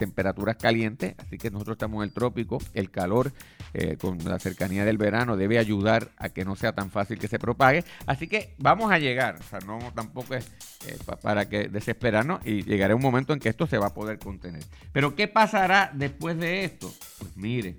temperaturas 0.00 0.56
calientes, 0.56 1.14
así 1.18 1.36
que 1.36 1.50
nosotros 1.50 1.74
estamos 1.74 1.98
en 1.98 2.08
el 2.08 2.14
trópico, 2.14 2.58
el 2.72 2.90
calor 2.90 3.32
eh, 3.74 3.98
con 4.00 4.16
la 4.24 4.38
cercanía 4.38 4.86
del 4.86 4.96
verano 4.96 5.36
debe 5.36 5.58
ayudar 5.58 6.08
a 6.16 6.30
que 6.30 6.46
no 6.46 6.56
sea 6.56 6.72
tan 6.72 6.90
fácil 6.90 7.18
que 7.18 7.28
se 7.28 7.38
propague, 7.38 7.84
así 8.06 8.26
que 8.26 8.54
vamos 8.56 8.90
a 8.90 8.98
llegar, 8.98 9.36
o 9.38 9.42
sea, 9.42 9.58
no 9.66 9.78
tampoco 9.94 10.34
es 10.34 10.50
eh, 10.86 10.96
para 11.20 11.50
que 11.50 11.68
desesperarnos 11.68 12.40
y 12.46 12.62
llegará 12.62 12.96
un 12.96 13.02
momento 13.02 13.34
en 13.34 13.40
que 13.40 13.50
esto 13.50 13.66
se 13.66 13.76
va 13.76 13.88
a 13.88 13.94
poder 13.94 14.18
contener. 14.18 14.64
Pero 14.90 15.14
¿qué 15.14 15.28
pasará 15.28 15.92
después 15.94 16.38
de 16.38 16.64
esto? 16.64 16.90
Pues 17.18 17.36
mire, 17.36 17.76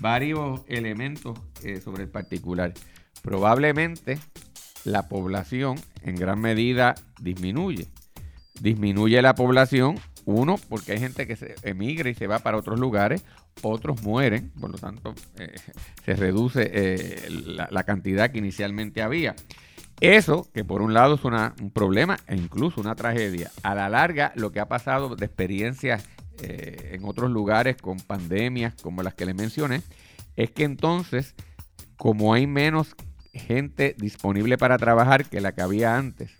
varios 0.00 0.60
elementos 0.66 1.38
eh, 1.62 1.80
sobre 1.80 2.02
el 2.02 2.08
particular. 2.08 2.74
Probablemente 3.22 4.18
la 4.84 5.08
población 5.08 5.76
en 6.02 6.16
gran 6.16 6.40
medida 6.40 6.94
disminuye. 7.20 7.88
Disminuye 8.60 9.20
la 9.22 9.34
población 9.34 9.98
uno, 10.26 10.56
porque 10.68 10.92
hay 10.92 11.00
gente 11.00 11.26
que 11.26 11.36
se 11.36 11.54
emigra 11.62 12.08
y 12.08 12.14
se 12.14 12.26
va 12.26 12.38
para 12.38 12.56
otros 12.56 12.80
lugares, 12.80 13.24
otros 13.62 14.02
mueren, 14.02 14.50
por 14.58 14.70
lo 14.70 14.78
tanto 14.78 15.14
eh, 15.38 15.54
se 16.04 16.14
reduce 16.14 16.70
eh, 16.72 17.28
la, 17.30 17.84
cantidad 17.84 18.30
que 18.30 18.38
inicialmente 18.38 19.02
había. 19.02 19.34
Eso, 20.00 20.48
que 20.52 20.64
por 20.64 20.82
un 20.82 20.92
lado 20.92 21.14
es 21.14 21.24
un 21.24 21.70
problema 21.70 22.18
e 22.26 22.36
incluso 22.36 22.80
una 22.80 22.94
tragedia, 22.94 23.50
a 23.62 23.74
la 23.74 23.88
larga 23.88 24.32
lo 24.34 24.50
que 24.50 24.60
ha 24.60 24.66
pasado 24.66 25.14
de 25.14 25.26
experiencias 25.26 26.08
eh, 26.42 26.92
en 26.94 27.04
otros 27.04 27.30
lugares 27.30 27.76
con 27.76 27.98
pandemias 27.98 28.74
como 28.82 29.02
las 29.02 29.14
que 29.14 29.26
les 29.26 29.34
mencioné, 29.34 29.82
es 30.36 30.50
que 30.50 30.64
entonces, 30.64 31.34
como 31.96 32.34
hay 32.34 32.46
menos 32.46 32.96
gente 33.34 33.94
disponible 33.98 34.56
para 34.58 34.78
trabajar 34.78 35.26
que 35.26 35.40
la 35.40 35.52
que 35.52 35.62
había 35.62 35.96
antes, 35.96 36.36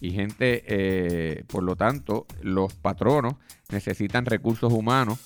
y 0.00 0.10
gente, 0.10 0.62
eh, 0.66 1.44
por 1.46 1.62
lo 1.62 1.76
tanto, 1.76 2.26
los 2.42 2.74
patronos 2.74 3.36
necesitan 3.70 4.26
recursos 4.26 4.72
humanos 4.72 5.18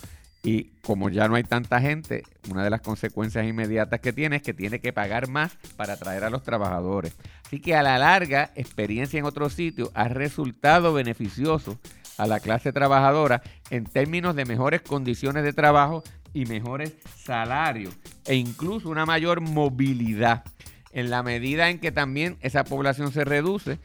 y 0.43 0.71
como 0.83 1.11
ya 1.11 1.27
no 1.27 1.35
hay 1.35 1.43
tanta 1.43 1.81
gente, 1.81 2.23
una 2.49 2.63
de 2.63 2.71
las 2.71 2.81
consecuencias 2.81 3.45
inmediatas 3.45 3.99
que 4.01 4.13
tiene 4.13 4.37
es 4.37 4.43
que 4.43 4.55
tiene 4.55 4.81
que 4.81 4.93
pagar 4.93 5.29
más 5.29 5.57
para 5.77 5.95
atraer 5.95 6.23
a 6.23 6.31
los 6.31 6.45
trabajadores. 6.45 7.17
Así 7.45 7.61
que 7.61 7.75
a 7.75 7.83
la 7.83 7.99
larga, 7.99 8.53
experiencia 8.55 9.19
en 9.19 9.25
otros 9.25 9.55
sitios 9.55 9.91
ha 9.95 10.07
resultado 10.09 10.93
beneficioso 10.93 11.79
a 12.17 12.27
la 12.27 12.41
clase 12.41 12.73
trabajadora 12.73 13.43
en 13.71 13.85
términos 13.85 14.37
de 14.37 14.45
mejores 14.45 14.83
condiciones 14.83 15.43
de 15.43 15.53
trabajo 15.53 16.05
y 16.33 16.47
mejores 16.47 16.95
salarios 17.17 17.97
e 18.27 18.37
incluso 18.37 18.91
una 18.91 19.07
mayor 19.07 19.41
movilidad. 19.41 20.45
En 20.93 21.11
la 21.11 21.23
medida 21.23 21.71
en 21.71 21.79
que 21.79 21.93
también 21.93 22.37
esa 22.41 22.65
población 22.65 23.13
se 23.13 23.25
reduce, 23.25 23.79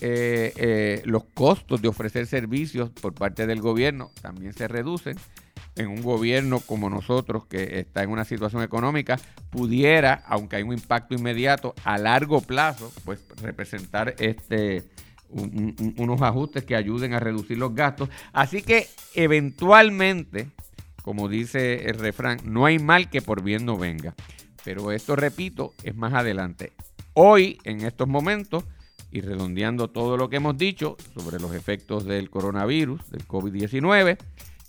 eh, 0.00 0.52
eh, 0.56 1.02
los 1.04 1.24
costos 1.24 1.82
de 1.82 1.88
ofrecer 1.88 2.26
servicios 2.26 2.90
por 2.90 3.14
parte 3.14 3.46
del 3.46 3.60
gobierno 3.60 4.10
también 4.20 4.52
se 4.52 4.68
reducen. 4.68 5.16
En 5.74 5.88
un 5.88 6.02
gobierno 6.02 6.58
como 6.58 6.90
nosotros, 6.90 7.46
que 7.46 7.78
está 7.78 8.02
en 8.02 8.10
una 8.10 8.24
situación 8.24 8.62
económica, 8.62 9.18
pudiera, 9.50 10.24
aunque 10.26 10.56
hay 10.56 10.64
un 10.64 10.72
impacto 10.72 11.14
inmediato, 11.14 11.74
a 11.84 11.98
largo 11.98 12.40
plazo, 12.40 12.92
pues 13.04 13.24
representar 13.40 14.16
este, 14.18 14.82
unos 15.30 16.22
ajustes 16.22 16.64
que 16.64 16.74
ayuden 16.74 17.14
a 17.14 17.20
reducir 17.20 17.58
los 17.58 17.74
gastos. 17.74 18.08
Así 18.32 18.62
que 18.62 18.88
eventualmente, 19.14 20.48
como 21.02 21.28
dice 21.28 21.88
el 21.88 21.98
refrán, 21.98 22.38
no 22.44 22.66
hay 22.66 22.78
mal 22.78 23.08
que 23.08 23.22
por 23.22 23.42
bien 23.42 23.64
no 23.64 23.76
venga. 23.76 24.14
Pero 24.64 24.92
esto, 24.92 25.16
repito, 25.16 25.74
es 25.82 25.96
más 25.96 26.14
adelante. 26.14 26.72
Hoy, 27.14 27.58
en 27.64 27.84
estos 27.84 28.08
momentos, 28.08 28.64
y 29.10 29.20
redondeando 29.20 29.88
todo 29.88 30.16
lo 30.16 30.28
que 30.28 30.36
hemos 30.36 30.56
dicho 30.56 30.96
sobre 31.14 31.40
los 31.40 31.54
efectos 31.54 32.04
del 32.04 32.30
coronavirus, 32.30 33.10
del 33.10 33.26
COVID-19, 33.26 34.18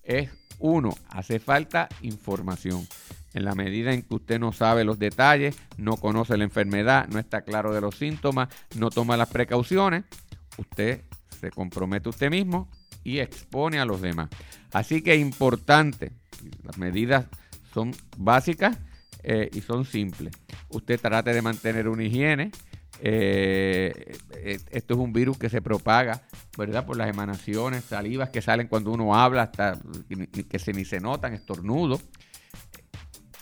es 0.03 0.29
uno, 0.59 0.95
hace 1.09 1.39
falta 1.39 1.89
información. 2.01 2.87
En 3.33 3.45
la 3.45 3.53
medida 3.53 3.93
en 3.93 4.01
que 4.01 4.15
usted 4.15 4.39
no 4.39 4.51
sabe 4.51 4.83
los 4.83 4.97
detalles, 4.97 5.57
no 5.77 5.97
conoce 5.97 6.37
la 6.37 6.43
enfermedad, 6.43 7.07
no 7.09 7.19
está 7.19 7.41
claro 7.41 7.73
de 7.73 7.81
los 7.81 7.95
síntomas, 7.95 8.49
no 8.75 8.89
toma 8.89 9.17
las 9.17 9.29
precauciones, 9.29 10.05
usted 10.57 11.03
se 11.39 11.51
compromete 11.51 12.09
usted 12.09 12.31
mismo 12.31 12.67
y 13.03 13.19
expone 13.19 13.79
a 13.79 13.85
los 13.85 14.01
demás. 14.01 14.29
Así 14.71 15.01
que 15.01 15.13
es 15.13 15.21
importante, 15.21 16.11
las 16.63 16.77
medidas 16.77 17.25
son 17.73 17.93
básicas 18.17 18.77
eh, 19.23 19.49
y 19.53 19.61
son 19.61 19.85
simples. 19.85 20.33
Usted 20.69 20.99
trate 20.99 21.33
de 21.33 21.41
mantener 21.41 21.87
una 21.87 22.03
higiene, 22.03 22.51
eh, 23.01 24.17
eh, 24.35 24.59
esto 24.71 24.93
es 24.93 24.99
un 24.99 25.13
virus 25.13 25.37
que 25.37 25.49
se 25.49 25.61
propaga, 25.61 26.21
¿verdad? 26.57 26.85
Por 26.85 26.97
las 26.97 27.09
emanaciones, 27.09 27.85
salivas 27.85 28.29
que 28.29 28.41
salen 28.41 28.67
cuando 28.67 28.91
uno 28.91 29.15
habla, 29.15 29.43
hasta 29.43 29.79
que 30.49 30.59
se, 30.59 30.73
ni 30.73 30.85
se 30.85 30.99
notan, 30.99 31.33
estornudos. 31.33 32.03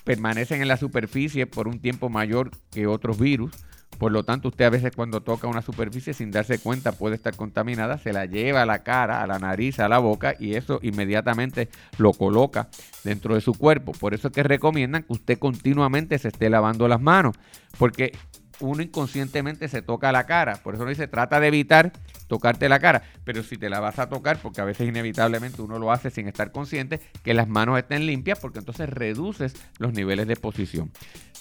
Permanecen 0.04 0.62
en 0.62 0.68
la 0.68 0.78
superficie 0.78 1.48
por 1.48 1.68
un 1.68 1.80
tiempo 1.80 2.10
mayor 2.10 2.52
que 2.72 2.88
otros 2.88 3.20
virus. 3.20 3.52
Por 3.98 4.12
lo 4.12 4.24
tanto, 4.24 4.50
usted 4.50 4.66
a 4.66 4.70
veces 4.70 4.92
cuando 4.96 5.22
toca 5.22 5.48
una 5.48 5.62
superficie 5.62 6.14
sin 6.14 6.32
darse 6.32 6.60
cuenta 6.60 6.92
puede 6.92 7.16
estar 7.16 7.36
contaminada, 7.36 7.98
se 7.98 8.14
la 8.14 8.26
lleva 8.26 8.62
a 8.62 8.66
la 8.66 8.84
cara, 8.84 9.22
a 9.22 9.28
la 9.28 9.40
nariz, 9.40 9.80
a 9.80 9.90
la 9.90 10.00
boca 10.00 10.36
y 10.40 10.56
eso 10.56 10.80
inmediatamente 10.84 11.70
lo 11.98 12.14
coloca 12.14 12.70
dentro 13.04 13.36
de 13.36 13.42
su 13.42 13.54
cuerpo. 13.54 13.92
Por 13.94 14.14
eso 14.14 14.28
es 14.28 14.34
que 14.34 14.44
recomiendan 14.44 15.04
que 15.04 15.14
usted 15.14 15.40
continuamente 15.40 16.20
se 16.20 16.28
esté 16.28 16.50
lavando 16.50 16.88
las 16.88 17.02
manos, 17.02 17.36
porque 17.78 18.12
uno 18.60 18.82
inconscientemente 18.82 19.68
se 19.68 19.82
toca 19.82 20.12
la 20.12 20.26
cara. 20.26 20.56
Por 20.64 20.76
eso 20.76 20.84
no 20.84 20.90
dice, 20.90 21.08
trata 21.08 21.40
de 21.40 21.48
evitar 21.48 21.92
tocarte 22.28 22.70
la 22.70 22.80
cara. 22.80 23.04
Pero 23.24 23.44
si 23.44 23.58
te 23.58 23.70
la 23.70 23.80
vas 23.80 24.00
a 24.00 24.10
tocar, 24.10 24.40
porque 24.40 24.62
a 24.62 24.66
veces 24.66 24.88
inevitablemente 24.88 25.62
uno 25.62 25.80
lo 25.80 25.92
hace 25.92 26.10
sin 26.10 26.28
estar 26.28 26.52
consciente, 26.52 27.00
que 27.24 27.34
las 27.34 27.48
manos 27.48 27.78
estén 27.78 28.06
limpias, 28.06 28.40
porque 28.40 28.60
entonces 28.60 28.90
reduces 28.90 29.56
los 29.80 29.94
niveles 29.94 30.28
de 30.28 30.34
exposición. 30.34 30.92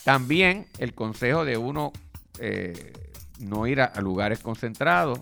También 0.04 0.66
el 0.78 0.94
consejo 0.94 1.44
de 1.44 1.56
uno 1.56 1.92
eh, 2.38 2.92
no 3.38 3.66
ir 3.66 3.80
a, 3.80 3.92
lugares 4.00 4.40
concentrados 4.40 5.20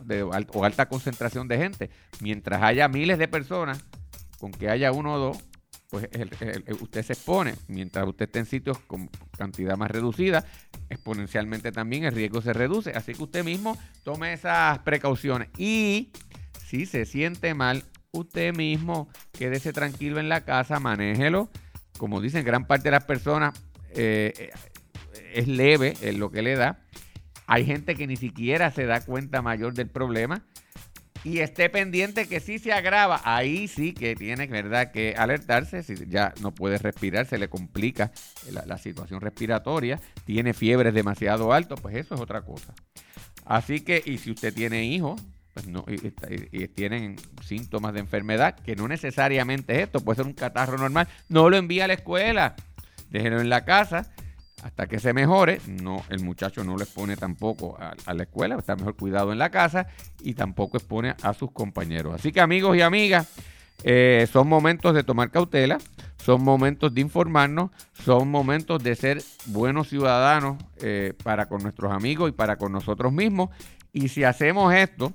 o 0.53 0.65
alta 0.65 0.89
concentración 0.89 1.49
de 1.49 1.59
gente. 1.59 1.91
Mientras 2.21 2.63
haya 2.63 2.89
miles 2.89 3.19
de 3.19 3.29
personas, 3.29 3.85
con 4.39 4.53
que 4.53 4.69
haya 4.69 4.93
uno 4.93 5.15
o 5.15 5.19
dos, 5.19 5.39
pues 5.89 6.09
usted 6.81 7.03
se 7.03 7.13
expone. 7.13 7.55
Mientras 7.69 8.07
usted 8.07 8.27
esté 8.27 8.41
en 8.41 8.47
sitios 8.47 8.79
con 8.81 9.09
cantidad 9.37 9.77
más 9.77 9.91
reducida, 9.91 10.45
exponencialmente 10.89 11.73
también 11.73 12.05
el 12.05 12.15
riesgo 12.15 12.43
se 12.43 12.53
reduce. 12.53 12.91
Así 12.91 13.15
que 13.15 13.23
usted 13.23 13.45
mismo 13.45 13.79
tome 14.03 14.33
esas 14.33 14.81
precauciones. 14.81 15.49
Y 15.57 16.13
si 16.65 16.87
se 16.87 17.05
siente 17.05 17.55
mal, 17.55 17.85
usted 18.11 18.55
mismo 18.57 19.09
quédese 19.33 19.73
tranquilo 19.73 20.19
en 20.19 20.29
la 20.29 20.45
casa, 20.45 20.81
manéjelo. 20.81 21.51
Como 21.99 22.21
dicen 22.21 22.45
gran 22.45 22.67
parte 22.67 22.85
de 22.85 22.91
las 22.93 23.05
personas, 23.05 23.55
eh, 23.91 24.51
es 25.33 25.47
leve 25.47 25.95
en 26.01 26.19
lo 26.19 26.31
que 26.31 26.43
le 26.43 26.57
da. 26.57 26.81
Hay 27.47 27.67
gente 27.67 27.95
que 27.95 28.07
ni 28.07 28.17
siquiera 28.17 28.71
se 28.71 28.87
da 28.87 29.01
cuenta 29.01 29.43
mayor 29.43 29.75
del 29.75 29.89
problema 29.89 30.43
y 31.25 31.39
esté 31.39 31.71
pendiente 31.71 32.29
que 32.29 32.39
si 32.39 32.59
se 32.59 32.73
agrava, 32.73 33.21
ahí 33.25 33.67
sí 33.67 33.95
que 33.95 34.15
tiene 34.15 34.47
¿verdad? 34.47 34.93
que 34.93 35.15
alertarse, 35.17 35.83
si 35.83 35.95
ya 36.07 36.35
no 36.43 36.55
puede 36.55 36.77
respirar, 36.77 37.27
se 37.27 37.39
le 37.39 37.49
complica 37.49 38.13
la, 38.67 38.77
situación 38.77 39.23
respiratoria, 39.23 40.01
tiene 40.27 40.53
fiebre 40.53 40.93
demasiado 40.93 41.55
alto, 41.55 41.77
pues 41.77 41.97
eso 41.97 42.15
es 42.15 42.21
otra 42.21 42.43
cosa. 42.43 42.75
Así 43.47 43.81
que, 43.81 44.03
y 44.05 44.19
si 44.19 44.33
usted 44.33 44.53
tiene 44.53 44.85
hijos, 44.85 45.21
pues 45.55 45.67
no, 45.67 45.87
y, 45.89 46.69
tienen 46.69 47.17
síntomas 47.43 47.95
de 47.95 48.01
enfermedad, 48.01 48.57
que 48.57 48.77
no 48.77 48.87
necesariamente 48.87 49.77
es 49.77 49.85
esto, 49.85 50.01
puede 50.01 50.17
ser 50.17 50.27
un 50.27 50.35
catarro 50.35 50.77
normal, 50.77 51.09
no 51.31 51.49
lo 51.49 51.57
envía 51.57 51.85
a 51.85 51.89
la 51.89 51.95
escuela, 51.95 52.55
déjenlo 53.11 53.41
en 53.41 53.49
la 53.49 53.65
casa 53.65 54.13
hasta 54.65 54.87
que 54.87 54.99
se 54.99 55.13
mejore. 55.13 55.61
No, 55.67 56.03
el 56.09 56.25
muchacho 56.25 56.65
no 56.65 56.77
le 56.77 56.85
expone 56.85 57.17
tampoco 57.17 57.77
a, 57.79 58.15
la 58.15 58.23
escuela, 58.23 58.57
está 58.57 58.75
mejor 58.75 58.97
cuidado 58.97 59.31
en 59.31 59.39
la 59.39 59.51
casa 59.51 59.87
y 60.23 60.33
tampoco 60.35 60.79
expone 60.79 61.15
a 61.23 61.35
sus 61.35 61.53
compañeros. 61.53 62.15
Así 62.15 62.33
que 62.33 62.41
amigos 62.41 62.75
y 62.77 62.81
amigas, 62.81 63.29
eh, 63.83 64.27
son 64.33 64.49
momentos 64.49 64.95
de 64.95 65.05
tomar 65.05 65.31
cautela, 65.31 65.79
son 66.17 66.43
momentos 66.43 66.95
de 66.95 67.03
informarnos, 67.03 67.73
son 67.93 68.31
momentos 68.31 68.83
de 68.83 68.97
ser 68.97 69.23
buenos 69.47 69.91
ciudadanos 69.91 70.57
eh, 70.79 71.13
para 71.23 71.47
con 71.47 71.63
nuestros 71.63 71.93
amigos 71.93 72.31
y 72.31 72.33
para 72.33 72.57
con 72.57 72.73
nosotros 72.73 73.13
mismos. 73.13 73.51
Y 73.93 74.09
si 74.09 74.25
hacemos 74.25 74.73
esto, 74.73 75.13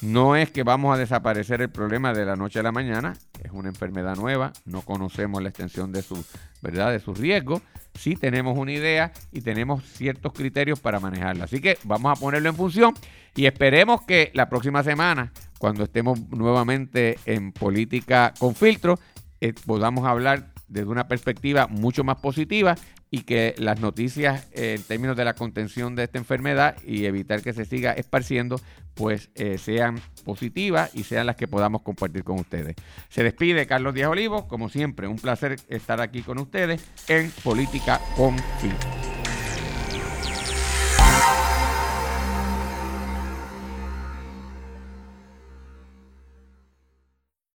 no 0.00 0.34
es 0.34 0.50
que 0.50 0.64
vamos 0.64 0.92
a 0.92 0.98
desaparecer 0.98 1.62
el 1.62 1.70
problema 1.70 2.12
de 2.12 2.24
la 2.24 2.34
noche 2.34 2.58
a 2.58 2.64
la 2.64 2.72
mañana, 2.72 3.14
es 3.42 3.52
una 3.52 3.68
enfermedad 3.68 4.16
nueva, 4.16 4.52
no 4.64 4.82
conocemos 4.82 5.40
la 5.40 5.50
extensión 5.50 5.92
de 5.92 6.02
su, 6.02 6.24
¿verdad? 6.62 6.90
de 6.90 6.98
sus 6.98 7.18
riesgos, 7.18 7.62
sí 7.98 8.14
tenemos 8.14 8.56
una 8.56 8.72
idea 8.72 9.12
y 9.32 9.40
tenemos 9.40 9.84
ciertos 9.84 10.32
criterios 10.32 10.80
para 10.80 11.00
manejarla. 11.00 11.44
Así 11.44 11.60
que 11.60 11.78
vamos 11.84 12.16
a 12.16 12.20
ponerlo 12.20 12.48
en 12.48 12.54
función 12.54 12.94
y 13.34 13.46
esperemos 13.46 14.02
que 14.02 14.30
la 14.34 14.48
próxima 14.48 14.82
semana, 14.82 15.32
cuando 15.58 15.84
estemos 15.84 16.18
nuevamente 16.30 17.18
en 17.26 17.52
política 17.52 18.32
con 18.38 18.54
filtro, 18.54 18.98
eh, 19.40 19.52
podamos 19.66 20.06
hablar 20.06 20.52
desde 20.68 20.88
una 20.88 21.08
perspectiva 21.08 21.66
mucho 21.66 22.04
más 22.04 22.16
positiva 22.16 22.76
y 23.10 23.22
que 23.22 23.54
las 23.58 23.80
noticias 23.80 24.48
eh, 24.52 24.74
en 24.76 24.82
términos 24.82 25.16
de 25.16 25.24
la 25.24 25.34
contención 25.34 25.94
de 25.94 26.04
esta 26.04 26.18
enfermedad 26.18 26.76
y 26.84 27.06
evitar 27.06 27.42
que 27.42 27.52
se 27.52 27.64
siga 27.64 27.92
esparciendo, 27.92 28.60
pues 28.94 29.30
eh, 29.34 29.58
sean 29.58 30.00
positivas 30.24 30.90
y 30.94 31.04
sean 31.04 31.26
las 31.26 31.36
que 31.36 31.48
podamos 31.48 31.82
compartir 31.82 32.24
con 32.24 32.38
ustedes. 32.38 32.76
Se 33.08 33.22
despide 33.22 33.66
Carlos 33.66 33.94
Díaz 33.94 34.10
Olivo, 34.10 34.48
como 34.48 34.68
siempre, 34.68 35.06
un 35.06 35.16
placer 35.16 35.56
estar 35.68 36.00
aquí 36.00 36.22
con 36.22 36.38
ustedes 36.38 36.84
en 37.08 37.30
Política 37.42 38.00
con 38.16 38.36
Filtro. 38.60 39.17